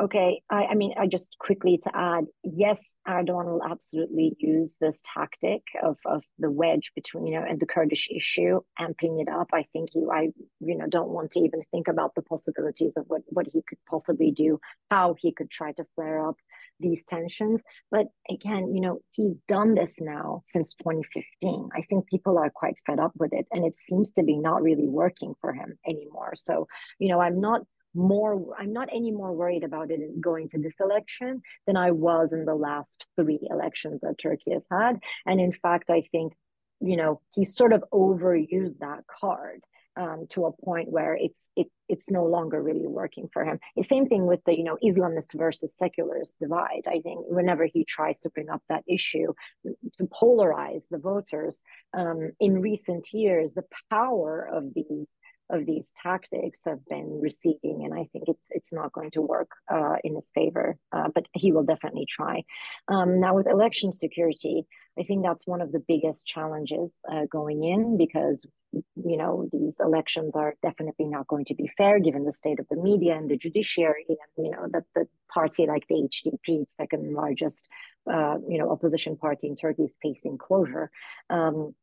Okay, 0.00 0.42
I, 0.50 0.64
I, 0.64 0.74
mean, 0.74 0.92
I 0.98 1.06
just 1.06 1.36
quickly 1.38 1.78
to 1.84 1.90
add, 1.96 2.24
yes, 2.42 2.96
Erdogan 3.06 3.44
will 3.44 3.62
absolutely 3.62 4.34
use 4.40 4.76
this 4.80 5.00
tactic 5.14 5.62
of, 5.80 5.98
of 6.04 6.24
the 6.40 6.50
wedge 6.50 6.90
between, 6.96 7.28
you 7.28 7.38
know, 7.38 7.46
and 7.48 7.60
the 7.60 7.66
Kurdish 7.66 8.08
issue, 8.10 8.60
amping 8.80 9.22
it 9.22 9.28
up. 9.28 9.50
I 9.52 9.66
think 9.72 9.90
he, 9.92 10.04
I, 10.12 10.30
you 10.58 10.76
know, 10.76 10.88
don't 10.88 11.10
want 11.10 11.30
to 11.32 11.40
even 11.40 11.62
think 11.70 11.86
about 11.86 12.16
the 12.16 12.22
possibilities 12.22 12.94
of 12.96 13.04
what, 13.06 13.22
what 13.26 13.46
he 13.46 13.62
could 13.68 13.78
possibly 13.88 14.32
do, 14.32 14.58
how 14.90 15.14
he 15.16 15.30
could 15.30 15.48
try 15.48 15.70
to 15.72 15.86
flare 15.94 16.28
up 16.28 16.36
these 16.80 17.04
tensions. 17.08 17.62
But 17.92 18.06
again, 18.28 18.74
you 18.74 18.80
know, 18.80 18.98
he's 19.12 19.38
done 19.46 19.74
this 19.74 20.00
now 20.00 20.42
since 20.44 20.74
2015. 20.74 21.68
I 21.72 21.82
think 21.82 22.08
people 22.08 22.36
are 22.38 22.50
quite 22.50 22.74
fed 22.84 22.98
up 22.98 23.12
with 23.16 23.32
it, 23.32 23.46
and 23.52 23.64
it 23.64 23.74
seems 23.78 24.12
to 24.14 24.24
be 24.24 24.36
not 24.36 24.62
really 24.62 24.88
working 24.88 25.34
for 25.40 25.52
him 25.52 25.78
anymore. 25.86 26.34
So, 26.44 26.66
you 26.98 27.08
know, 27.08 27.20
I'm 27.20 27.40
not 27.40 27.62
more 27.94 28.54
i'm 28.58 28.72
not 28.72 28.88
any 28.92 29.10
more 29.10 29.32
worried 29.32 29.64
about 29.64 29.90
it 29.90 30.20
going 30.20 30.48
to 30.48 30.58
this 30.58 30.74
election 30.80 31.42
than 31.66 31.76
i 31.76 31.90
was 31.90 32.32
in 32.32 32.44
the 32.44 32.54
last 32.54 33.06
three 33.16 33.40
elections 33.50 34.00
that 34.00 34.18
turkey 34.18 34.52
has 34.52 34.66
had 34.70 34.98
and 35.26 35.40
in 35.40 35.52
fact 35.52 35.90
i 35.90 36.02
think 36.12 36.32
you 36.80 36.96
know 36.96 37.20
he 37.34 37.44
sort 37.44 37.72
of 37.72 37.84
overused 37.92 38.78
that 38.78 39.00
card 39.06 39.62
um, 39.96 40.26
to 40.30 40.46
a 40.46 40.52
point 40.52 40.90
where 40.90 41.16
it's 41.18 41.48
it 41.56 41.68
it's 41.88 42.10
no 42.10 42.24
longer 42.24 42.62
really 42.62 42.86
working 42.86 43.28
for 43.32 43.44
him. 43.44 43.58
The 43.76 43.82
same 43.82 44.06
thing 44.06 44.26
with 44.26 44.40
the 44.44 44.56
you 44.56 44.64
know 44.64 44.78
Islamist 44.82 45.32
versus 45.34 45.76
secularist 45.76 46.40
divide. 46.40 46.82
I 46.86 47.00
think 47.00 47.26
whenever 47.28 47.66
he 47.66 47.84
tries 47.84 48.20
to 48.20 48.30
bring 48.30 48.50
up 48.50 48.62
that 48.68 48.84
issue 48.88 49.32
to 49.64 50.04
polarize 50.04 50.84
the 50.90 50.98
voters, 50.98 51.62
um, 51.96 52.32
in 52.40 52.60
recent 52.60 53.12
years, 53.12 53.54
the 53.54 53.64
power 53.90 54.48
of 54.52 54.74
these 54.74 55.08
of 55.50 55.66
these 55.66 55.92
tactics 56.00 56.60
have 56.64 56.84
been 56.86 57.20
receding, 57.20 57.82
and 57.84 57.92
I 57.92 58.08
think 58.12 58.24
it's 58.28 58.48
it's 58.50 58.72
not 58.72 58.92
going 58.92 59.10
to 59.12 59.20
work 59.20 59.50
uh, 59.72 59.96
in 60.02 60.14
his 60.14 60.28
favor. 60.34 60.76
Uh, 60.92 61.08
but 61.14 61.26
he 61.32 61.52
will 61.52 61.64
definitely 61.64 62.06
try. 62.06 62.44
Um, 62.88 63.20
now, 63.20 63.34
with 63.34 63.46
election 63.46 63.92
security, 63.92 64.66
I 64.98 65.02
think 65.02 65.22
that's 65.22 65.46
one 65.46 65.60
of 65.60 65.72
the 65.72 65.84
biggest 65.86 66.26
challenges 66.26 66.96
uh, 67.10 67.26
going 67.30 67.64
in 67.64 67.98
because 67.98 68.46
you 68.72 69.16
know 69.16 69.48
these 69.52 69.80
elections 69.80 70.34
are 70.34 70.54
definitely 70.62 71.06
not 71.06 71.26
going 71.26 71.44
to 71.46 71.54
be 71.54 71.70
fair 71.76 72.00
given 72.00 72.24
the 72.24 72.32
state 72.32 72.58
of 72.58 72.66
the 72.70 72.76
media 72.76 73.16
and 73.16 73.30
the 73.30 73.36
judiciary, 73.36 74.06
and 74.08 74.46
you 74.46 74.50
know 74.50 74.66
that 74.72 74.84
the 74.94 75.06
party 75.32 75.66
like 75.66 75.86
the 75.88 76.08
HDP, 76.08 76.64
second 76.76 77.12
largest 77.12 77.68
uh, 78.10 78.36
you 78.48 78.58
know 78.58 78.70
opposition 78.70 79.16
party 79.16 79.46
in 79.48 79.56
Turkey, 79.56 79.82
is 79.84 79.96
facing 80.02 80.38
closure. 80.38 80.90
Um, 81.28 81.74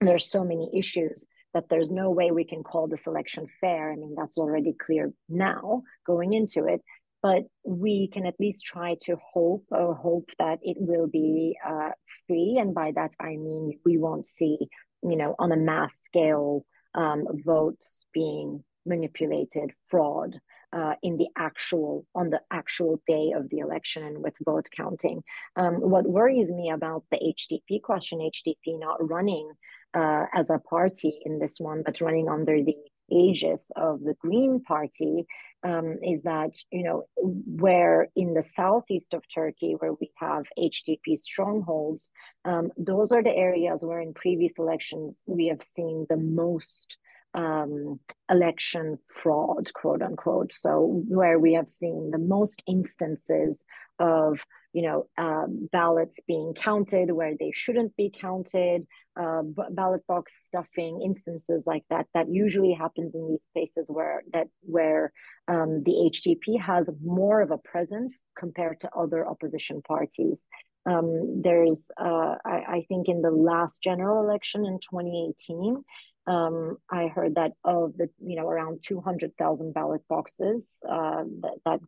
there's 0.00 0.30
so 0.30 0.44
many 0.44 0.70
issues 0.72 1.26
that 1.58 1.68
there's 1.68 1.90
no 1.90 2.08
way 2.10 2.30
we 2.30 2.44
can 2.44 2.62
call 2.62 2.86
this 2.86 3.08
election 3.08 3.48
fair. 3.60 3.90
I 3.90 3.96
mean, 3.96 4.14
that's 4.16 4.38
already 4.38 4.74
clear 4.74 5.12
now 5.28 5.82
going 6.06 6.32
into 6.32 6.66
it. 6.66 6.80
But 7.20 7.46
we 7.64 8.08
can 8.12 8.26
at 8.26 8.38
least 8.38 8.64
try 8.64 8.94
to 9.02 9.16
hope 9.16 9.64
or 9.72 9.92
hope 9.92 10.30
that 10.38 10.60
it 10.62 10.76
will 10.78 11.08
be 11.08 11.58
uh, 11.68 11.90
free. 12.28 12.58
And 12.60 12.72
by 12.72 12.92
that, 12.94 13.10
I 13.18 13.30
mean, 13.30 13.76
we 13.84 13.98
won't 13.98 14.28
see, 14.28 14.56
you 15.02 15.16
know, 15.16 15.34
on 15.40 15.50
a 15.50 15.56
mass 15.56 15.98
scale 16.00 16.64
um, 16.94 17.24
votes 17.44 18.06
being 18.14 18.62
manipulated, 18.86 19.72
fraud 19.88 20.38
uh, 20.72 20.94
in 21.02 21.16
the 21.16 21.28
actual 21.36 22.06
on 22.14 22.30
the 22.30 22.40
actual 22.52 23.02
day 23.08 23.32
of 23.34 23.48
the 23.50 23.58
election 23.58 24.04
and 24.04 24.22
with 24.22 24.34
vote 24.44 24.68
counting. 24.76 25.24
Um, 25.56 25.74
what 25.74 26.08
worries 26.08 26.52
me 26.52 26.70
about 26.70 27.02
the 27.10 27.18
HDP 27.18 27.82
question, 27.82 28.20
HDP 28.20 28.78
not 28.78 28.96
running 29.00 29.50
uh, 29.94 30.26
as 30.34 30.50
a 30.50 30.58
party 30.58 31.20
in 31.24 31.38
this 31.38 31.56
one, 31.58 31.82
but 31.84 32.00
running 32.00 32.28
under 32.28 32.62
the 32.62 32.76
aegis 33.10 33.70
of 33.76 34.00
the 34.00 34.14
Green 34.20 34.60
Party, 34.60 35.26
um, 35.64 35.98
is 36.02 36.22
that 36.22 36.54
you 36.70 36.84
know 36.84 37.04
where 37.16 38.08
in 38.14 38.34
the 38.34 38.42
southeast 38.42 39.14
of 39.14 39.22
Turkey, 39.34 39.74
where 39.78 39.94
we 39.94 40.10
have 40.16 40.46
HDP 40.58 41.18
strongholds, 41.18 42.10
um, 42.44 42.70
those 42.76 43.12
are 43.12 43.22
the 43.22 43.34
areas 43.34 43.84
where 43.84 44.00
in 44.00 44.14
previous 44.14 44.52
elections 44.58 45.22
we 45.26 45.46
have 45.46 45.62
seen 45.62 46.06
the 46.08 46.16
most 46.16 46.98
um, 47.34 48.00
election 48.30 48.98
fraud, 49.08 49.72
quote 49.74 50.02
unquote. 50.02 50.52
So 50.52 51.02
where 51.08 51.38
we 51.38 51.54
have 51.54 51.68
seen 51.68 52.10
the 52.10 52.18
most 52.18 52.62
instances 52.66 53.64
of 53.98 54.44
you 54.72 54.82
know 54.82 55.06
um, 55.16 55.68
ballots 55.72 56.18
being 56.26 56.54
counted 56.54 57.10
where 57.10 57.34
they 57.38 57.52
shouldn't 57.54 57.96
be 57.96 58.10
counted, 58.10 58.86
uh, 59.18 59.42
ballot 59.70 60.06
box 60.06 60.32
stuffing, 60.46 61.02
instances 61.04 61.64
like 61.66 61.84
that. 61.90 62.06
That 62.14 62.28
usually 62.30 62.72
happens 62.72 63.14
in 63.14 63.28
these 63.28 63.46
places 63.52 63.90
where 63.90 64.22
that 64.32 64.48
where 64.62 65.12
um, 65.48 65.82
the 65.84 66.10
HDP 66.12 66.60
has 66.60 66.90
more 67.04 67.40
of 67.40 67.50
a 67.50 67.58
presence 67.58 68.20
compared 68.38 68.80
to 68.80 68.90
other 68.94 69.26
opposition 69.26 69.82
parties. 69.82 70.44
Um, 70.86 71.42
there's, 71.42 71.90
uh, 72.00 72.36
I, 72.44 72.62
I, 72.68 72.86
think, 72.88 73.08
in 73.08 73.20
the 73.20 73.30
last 73.30 73.82
general 73.82 74.24
election 74.24 74.64
in 74.64 74.78
2018, 74.78 75.84
um, 76.26 76.76
I 76.90 77.08
heard 77.08 77.34
that 77.34 77.52
of 77.64 77.96
the, 77.96 78.08
you 78.24 78.36
know, 78.36 78.48
around 78.48 78.82
200,000 78.86 79.74
ballot 79.74 80.02
boxes 80.08 80.78
uh, 80.88 81.24
that, 81.42 81.56
that, 81.64 81.80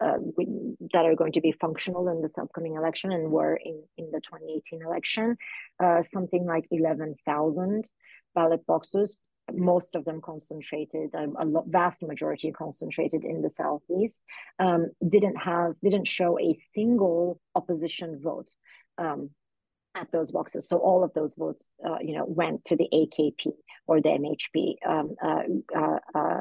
uh, 0.00 0.18
that 0.92 1.04
are 1.04 1.14
going 1.14 1.32
to 1.32 1.40
be 1.40 1.52
functional 1.52 2.08
in 2.08 2.22
this 2.22 2.38
upcoming 2.38 2.76
election 2.76 3.12
and 3.12 3.30
were 3.30 3.56
in, 3.56 3.82
in 3.98 4.10
the 4.12 4.20
2018 4.20 4.82
election, 4.82 5.36
uh, 5.82 6.02
something 6.02 6.46
like 6.46 6.66
11,000 6.70 7.88
ballot 8.34 8.64
boxes, 8.66 9.16
most 9.52 9.94
of 9.94 10.04
them 10.04 10.20
concentrated, 10.20 11.10
a, 11.14 11.24
a 11.24 11.62
vast 11.66 12.02
majority 12.02 12.52
concentrated 12.52 13.24
in 13.24 13.42
the 13.42 13.50
southeast, 13.50 14.22
um, 14.58 14.90
didn't 15.08 15.36
have, 15.36 15.74
didn't 15.82 16.06
show 16.06 16.38
a 16.38 16.54
single 16.72 17.40
opposition 17.54 18.20
vote. 18.22 18.48
Um, 18.98 19.30
at 19.96 20.10
those 20.12 20.30
boxes. 20.30 20.68
So 20.68 20.78
all 20.78 21.02
of 21.02 21.12
those 21.14 21.34
votes, 21.34 21.72
uh, 21.84 21.98
you 22.00 22.14
know, 22.14 22.24
went 22.24 22.64
to 22.66 22.76
the 22.76 22.88
AKP 22.92 23.52
or 23.88 24.00
the 24.00 24.10
MHP 24.10 24.74
um, 24.88 25.16
uh, 25.20 25.42
uh, 25.76 25.98
uh, 26.14 26.40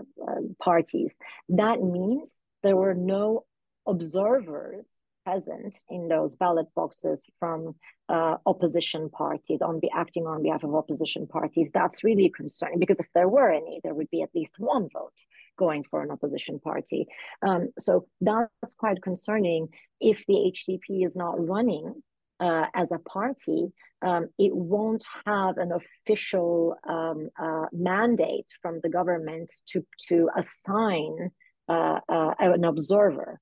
parties. 0.62 1.15
That 1.50 1.82
means 1.82 2.39
there 2.62 2.76
were 2.76 2.93
no 2.93 3.45
observers 3.88 4.86
present 5.26 5.78
in 5.89 6.08
those 6.08 6.36
ballot 6.36 6.68
boxes 6.76 7.28
from 7.39 7.76
uh, 8.08 8.36
opposition 8.46 9.10
parties 9.10 9.62
on 9.62 9.80
be 9.80 9.89
acting 9.94 10.26
on 10.26 10.42
behalf 10.42 10.63
of 10.63 10.74
opposition 10.74 11.28
parties. 11.28 11.70
That's 11.74 12.04
really 12.04 12.30
concerning 12.30 12.80
because 12.80 13.00
if 13.00 13.08
there 13.13 13.28
were 13.28 13.52
any, 13.52 13.80
there 13.84 13.94
would 13.94 14.10
be 14.10 14.22
at 14.22 14.34
least 14.34 14.56
one 14.58 14.88
vote 14.92 15.13
going 15.58 15.84
for 15.84 16.02
an 16.02 16.12
opposition 16.12 16.60
party. 16.60 17.06
Um, 17.42 17.70
so 17.78 18.08
that's 18.22 18.74
quite 18.78 19.02
concerning 19.02 19.70
if 20.00 20.24
the 20.28 20.52
HDP 20.56 21.06
is 21.06 21.15
not 21.15 21.36
running 21.48 22.02
uh, 22.39 22.65
as 22.74 22.92
a 22.92 23.00
party, 23.00 23.68
um, 24.02 24.30
it 24.38 24.56
won't 24.56 25.04
have 25.26 25.58
an 25.58 25.72
official 25.74 26.76
um, 26.88 27.30
uh, 27.38 27.65
mandate 27.74 28.48
from 28.62 28.80
the 28.82 28.89
government 28.89 29.52
to 29.68 29.86
to 30.08 30.30
assign 30.38 31.32
uh, 31.68 32.00
uh 32.08 32.34
an 32.39 32.63
observer, 32.63 33.39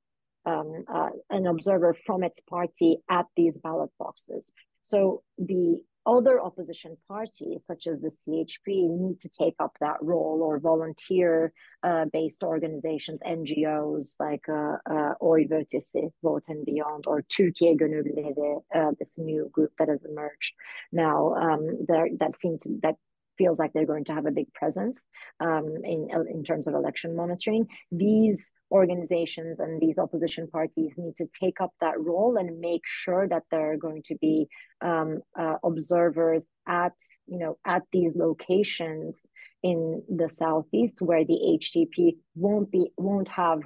um, 0.48 0.86
uh, 0.92 1.10
an 1.30 1.46
observer 1.46 1.96
from 2.06 2.24
its 2.24 2.40
party 2.50 2.98
at 3.10 3.26
these 3.36 3.58
ballot 3.60 3.92
boxes. 4.00 4.52
So 4.82 5.24
the 5.38 5.82
other 6.06 6.42
opposition 6.42 6.96
parties, 7.10 7.66
such 7.68 7.86
as 7.86 8.00
the 8.00 8.08
CHP, 8.08 8.90
need 8.90 9.20
to 9.20 9.30
take 9.30 9.56
up 9.60 9.76
that 9.82 9.98
role, 10.02 10.40
or 10.42 10.58
volunteer 10.58 11.52
uh, 11.84 12.06
based 12.14 12.44
organizations, 12.44 13.22
NGOs 13.28 14.16
like 14.18 14.48
uh, 14.48 14.78
uh, 14.90 15.14
Oy 15.22 15.46
Ötesi, 15.46 16.10
Vote 16.24 16.46
and 16.48 16.66
Beyond, 16.66 17.04
or 17.08 17.24
Türkiye 17.24 17.76
Gönüllüleri, 17.76 18.62
uh, 18.74 18.92
this 18.98 19.20
new 19.20 19.50
group 19.52 19.74
that 19.78 19.90
has 19.90 20.06
emerged 20.06 20.54
now 20.94 21.34
um, 21.34 21.86
that 21.90 22.36
seem 22.36 22.58
to, 22.60 22.70
that 22.82 22.96
feels 23.38 23.60
like 23.60 23.74
they're 23.74 23.86
going 23.86 24.06
to 24.06 24.14
have 24.14 24.26
a 24.26 24.32
big 24.32 24.54
presence 24.54 25.06
um, 25.40 25.68
in 25.84 26.10
in 26.30 26.44
terms 26.44 26.68
of 26.68 26.74
election 26.74 27.16
monitoring. 27.16 27.68
These 27.92 28.52
organizations 28.72 29.60
and 29.60 29.80
these 29.82 29.98
opposition 29.98 30.48
parties 30.48 30.94
need 30.98 31.16
to 31.18 31.28
take 31.40 31.62
up 31.62 31.74
that 31.80 32.00
role 32.00 32.38
and 32.38 32.60
make 32.60 32.82
sure 32.86 33.28
that 33.28 33.44
there 33.50 33.72
are 33.72 33.78
going 33.78 34.04
to 34.04 34.16
be 34.20 34.48
um, 34.82 35.22
uh, 35.40 35.56
observers 35.64 36.44
at 36.68 36.94
you 37.28 37.40
know 37.40 37.58
at 37.66 37.84
these 37.92 38.16
locations 38.16 39.26
in 39.64 40.04
the 40.10 40.30
southeast 40.30 41.02
where 41.02 41.26
the 41.26 41.60
HDP 41.60 42.18
won't 42.36 42.72
be 42.72 42.92
won't 42.98 43.30
have 43.30 43.62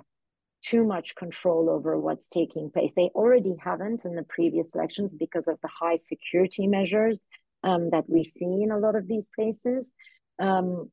too 0.62 0.84
much 0.84 1.16
control 1.16 1.70
over 1.70 2.00
what's 2.00 2.30
taking 2.30 2.70
place. 2.70 2.94
They 2.96 3.10
already 3.16 3.56
haven't 3.60 4.06
in 4.06 4.16
the 4.16 4.24
previous 4.24 4.70
elections 4.76 5.16
because 5.16 5.48
of 5.48 5.58
the 5.62 5.68
high 5.68 5.98
security 5.98 6.68
measures 6.68 7.20
um, 7.64 7.90
that 7.92 8.06
we 8.08 8.24
see 8.24 8.64
in 8.64 8.72
a 8.72 8.80
lot 8.80 8.96
of 8.96 9.08
these 9.08 9.30
places. 9.36 9.94
Um, 10.40 10.92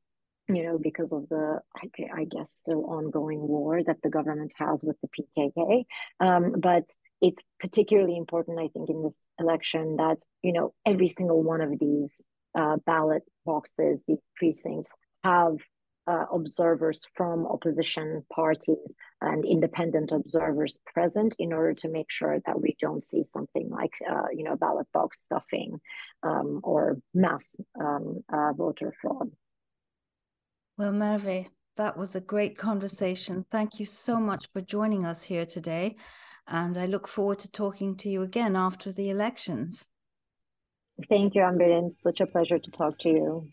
you 0.50 0.62
know, 0.62 0.78
because 0.78 1.12
of 1.12 1.28
the, 1.28 1.60
I, 1.76 2.24
guess, 2.24 2.50
still 2.60 2.86
ongoing 2.86 3.40
war 3.46 3.82
that 3.84 3.98
the 4.02 4.08
government 4.08 4.52
has 4.56 4.82
with 4.82 4.96
the 5.02 5.08
PKK. 5.08 5.84
Um, 6.20 6.54
but 6.58 6.84
it's 7.20 7.42
particularly 7.60 8.16
important, 8.16 8.58
I 8.58 8.68
think, 8.68 8.88
in 8.88 9.02
this 9.02 9.18
election 9.38 9.96
that, 9.96 10.16
you 10.42 10.54
know, 10.54 10.72
every 10.86 11.08
single 11.08 11.42
one 11.42 11.60
of 11.60 11.78
these 11.78 12.14
uh, 12.58 12.76
ballot 12.86 13.24
boxes, 13.44 14.02
these 14.08 14.20
precincts, 14.36 14.92
have 15.22 15.58
uh, 16.08 16.24
observers 16.32 17.06
from 17.14 17.46
opposition 17.46 18.24
parties 18.32 18.94
and 19.20 19.44
independent 19.44 20.10
observers 20.10 20.80
present 20.86 21.36
in 21.38 21.52
order 21.52 21.74
to 21.74 21.88
make 21.88 22.10
sure 22.10 22.40
that 22.46 22.60
we 22.60 22.74
don't 22.80 23.04
see 23.04 23.22
something 23.24 23.68
like, 23.68 23.92
uh, 24.10 24.28
you 24.34 24.42
know, 24.42 24.56
ballot 24.56 24.86
box 24.94 25.22
stuffing 25.22 25.78
um, 26.22 26.60
or 26.64 26.96
mass 27.12 27.56
um, 27.78 28.24
uh, 28.32 28.52
voter 28.54 28.94
fraud. 29.02 29.30
Well, 30.78 30.92
Merve, 30.92 31.50
that 31.76 31.98
was 31.98 32.16
a 32.16 32.20
great 32.20 32.56
conversation. 32.56 33.44
Thank 33.50 33.78
you 33.78 33.84
so 33.84 34.18
much 34.18 34.48
for 34.48 34.62
joining 34.62 35.04
us 35.04 35.22
here 35.24 35.44
today. 35.44 35.96
And 36.46 36.78
I 36.78 36.86
look 36.86 37.06
forward 37.06 37.40
to 37.40 37.50
talking 37.50 37.96
to 37.98 38.08
you 38.08 38.22
again 38.22 38.56
after 38.56 38.92
the 38.92 39.10
elections. 39.10 39.86
Thank 41.08 41.34
you, 41.34 41.42
Amber. 41.42 41.86
It's 41.86 42.00
such 42.00 42.20
a 42.20 42.26
pleasure 42.26 42.58
to 42.58 42.70
talk 42.70 42.98
to 43.00 43.08
you. 43.10 43.48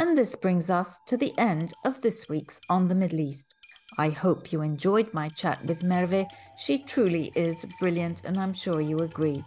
And 0.00 0.16
this 0.16 0.34
brings 0.34 0.70
us 0.70 1.02
to 1.08 1.18
the 1.18 1.34
end 1.36 1.74
of 1.84 2.00
this 2.00 2.26
week's 2.26 2.58
On 2.70 2.88
the 2.88 2.94
Middle 2.94 3.20
East. 3.20 3.54
I 3.98 4.08
hope 4.08 4.50
you 4.50 4.62
enjoyed 4.62 5.12
my 5.12 5.28
chat 5.28 5.62
with 5.66 5.82
Merve. 5.82 6.24
She 6.56 6.78
truly 6.78 7.30
is 7.34 7.66
brilliant, 7.78 8.24
and 8.24 8.38
I'm 8.38 8.54
sure 8.54 8.80
you 8.80 8.96
agree. 9.00 9.44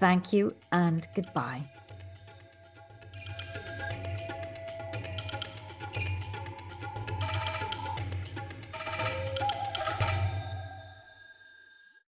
Thank 0.00 0.32
you 0.32 0.54
and 0.72 1.06
goodbye. 1.14 1.73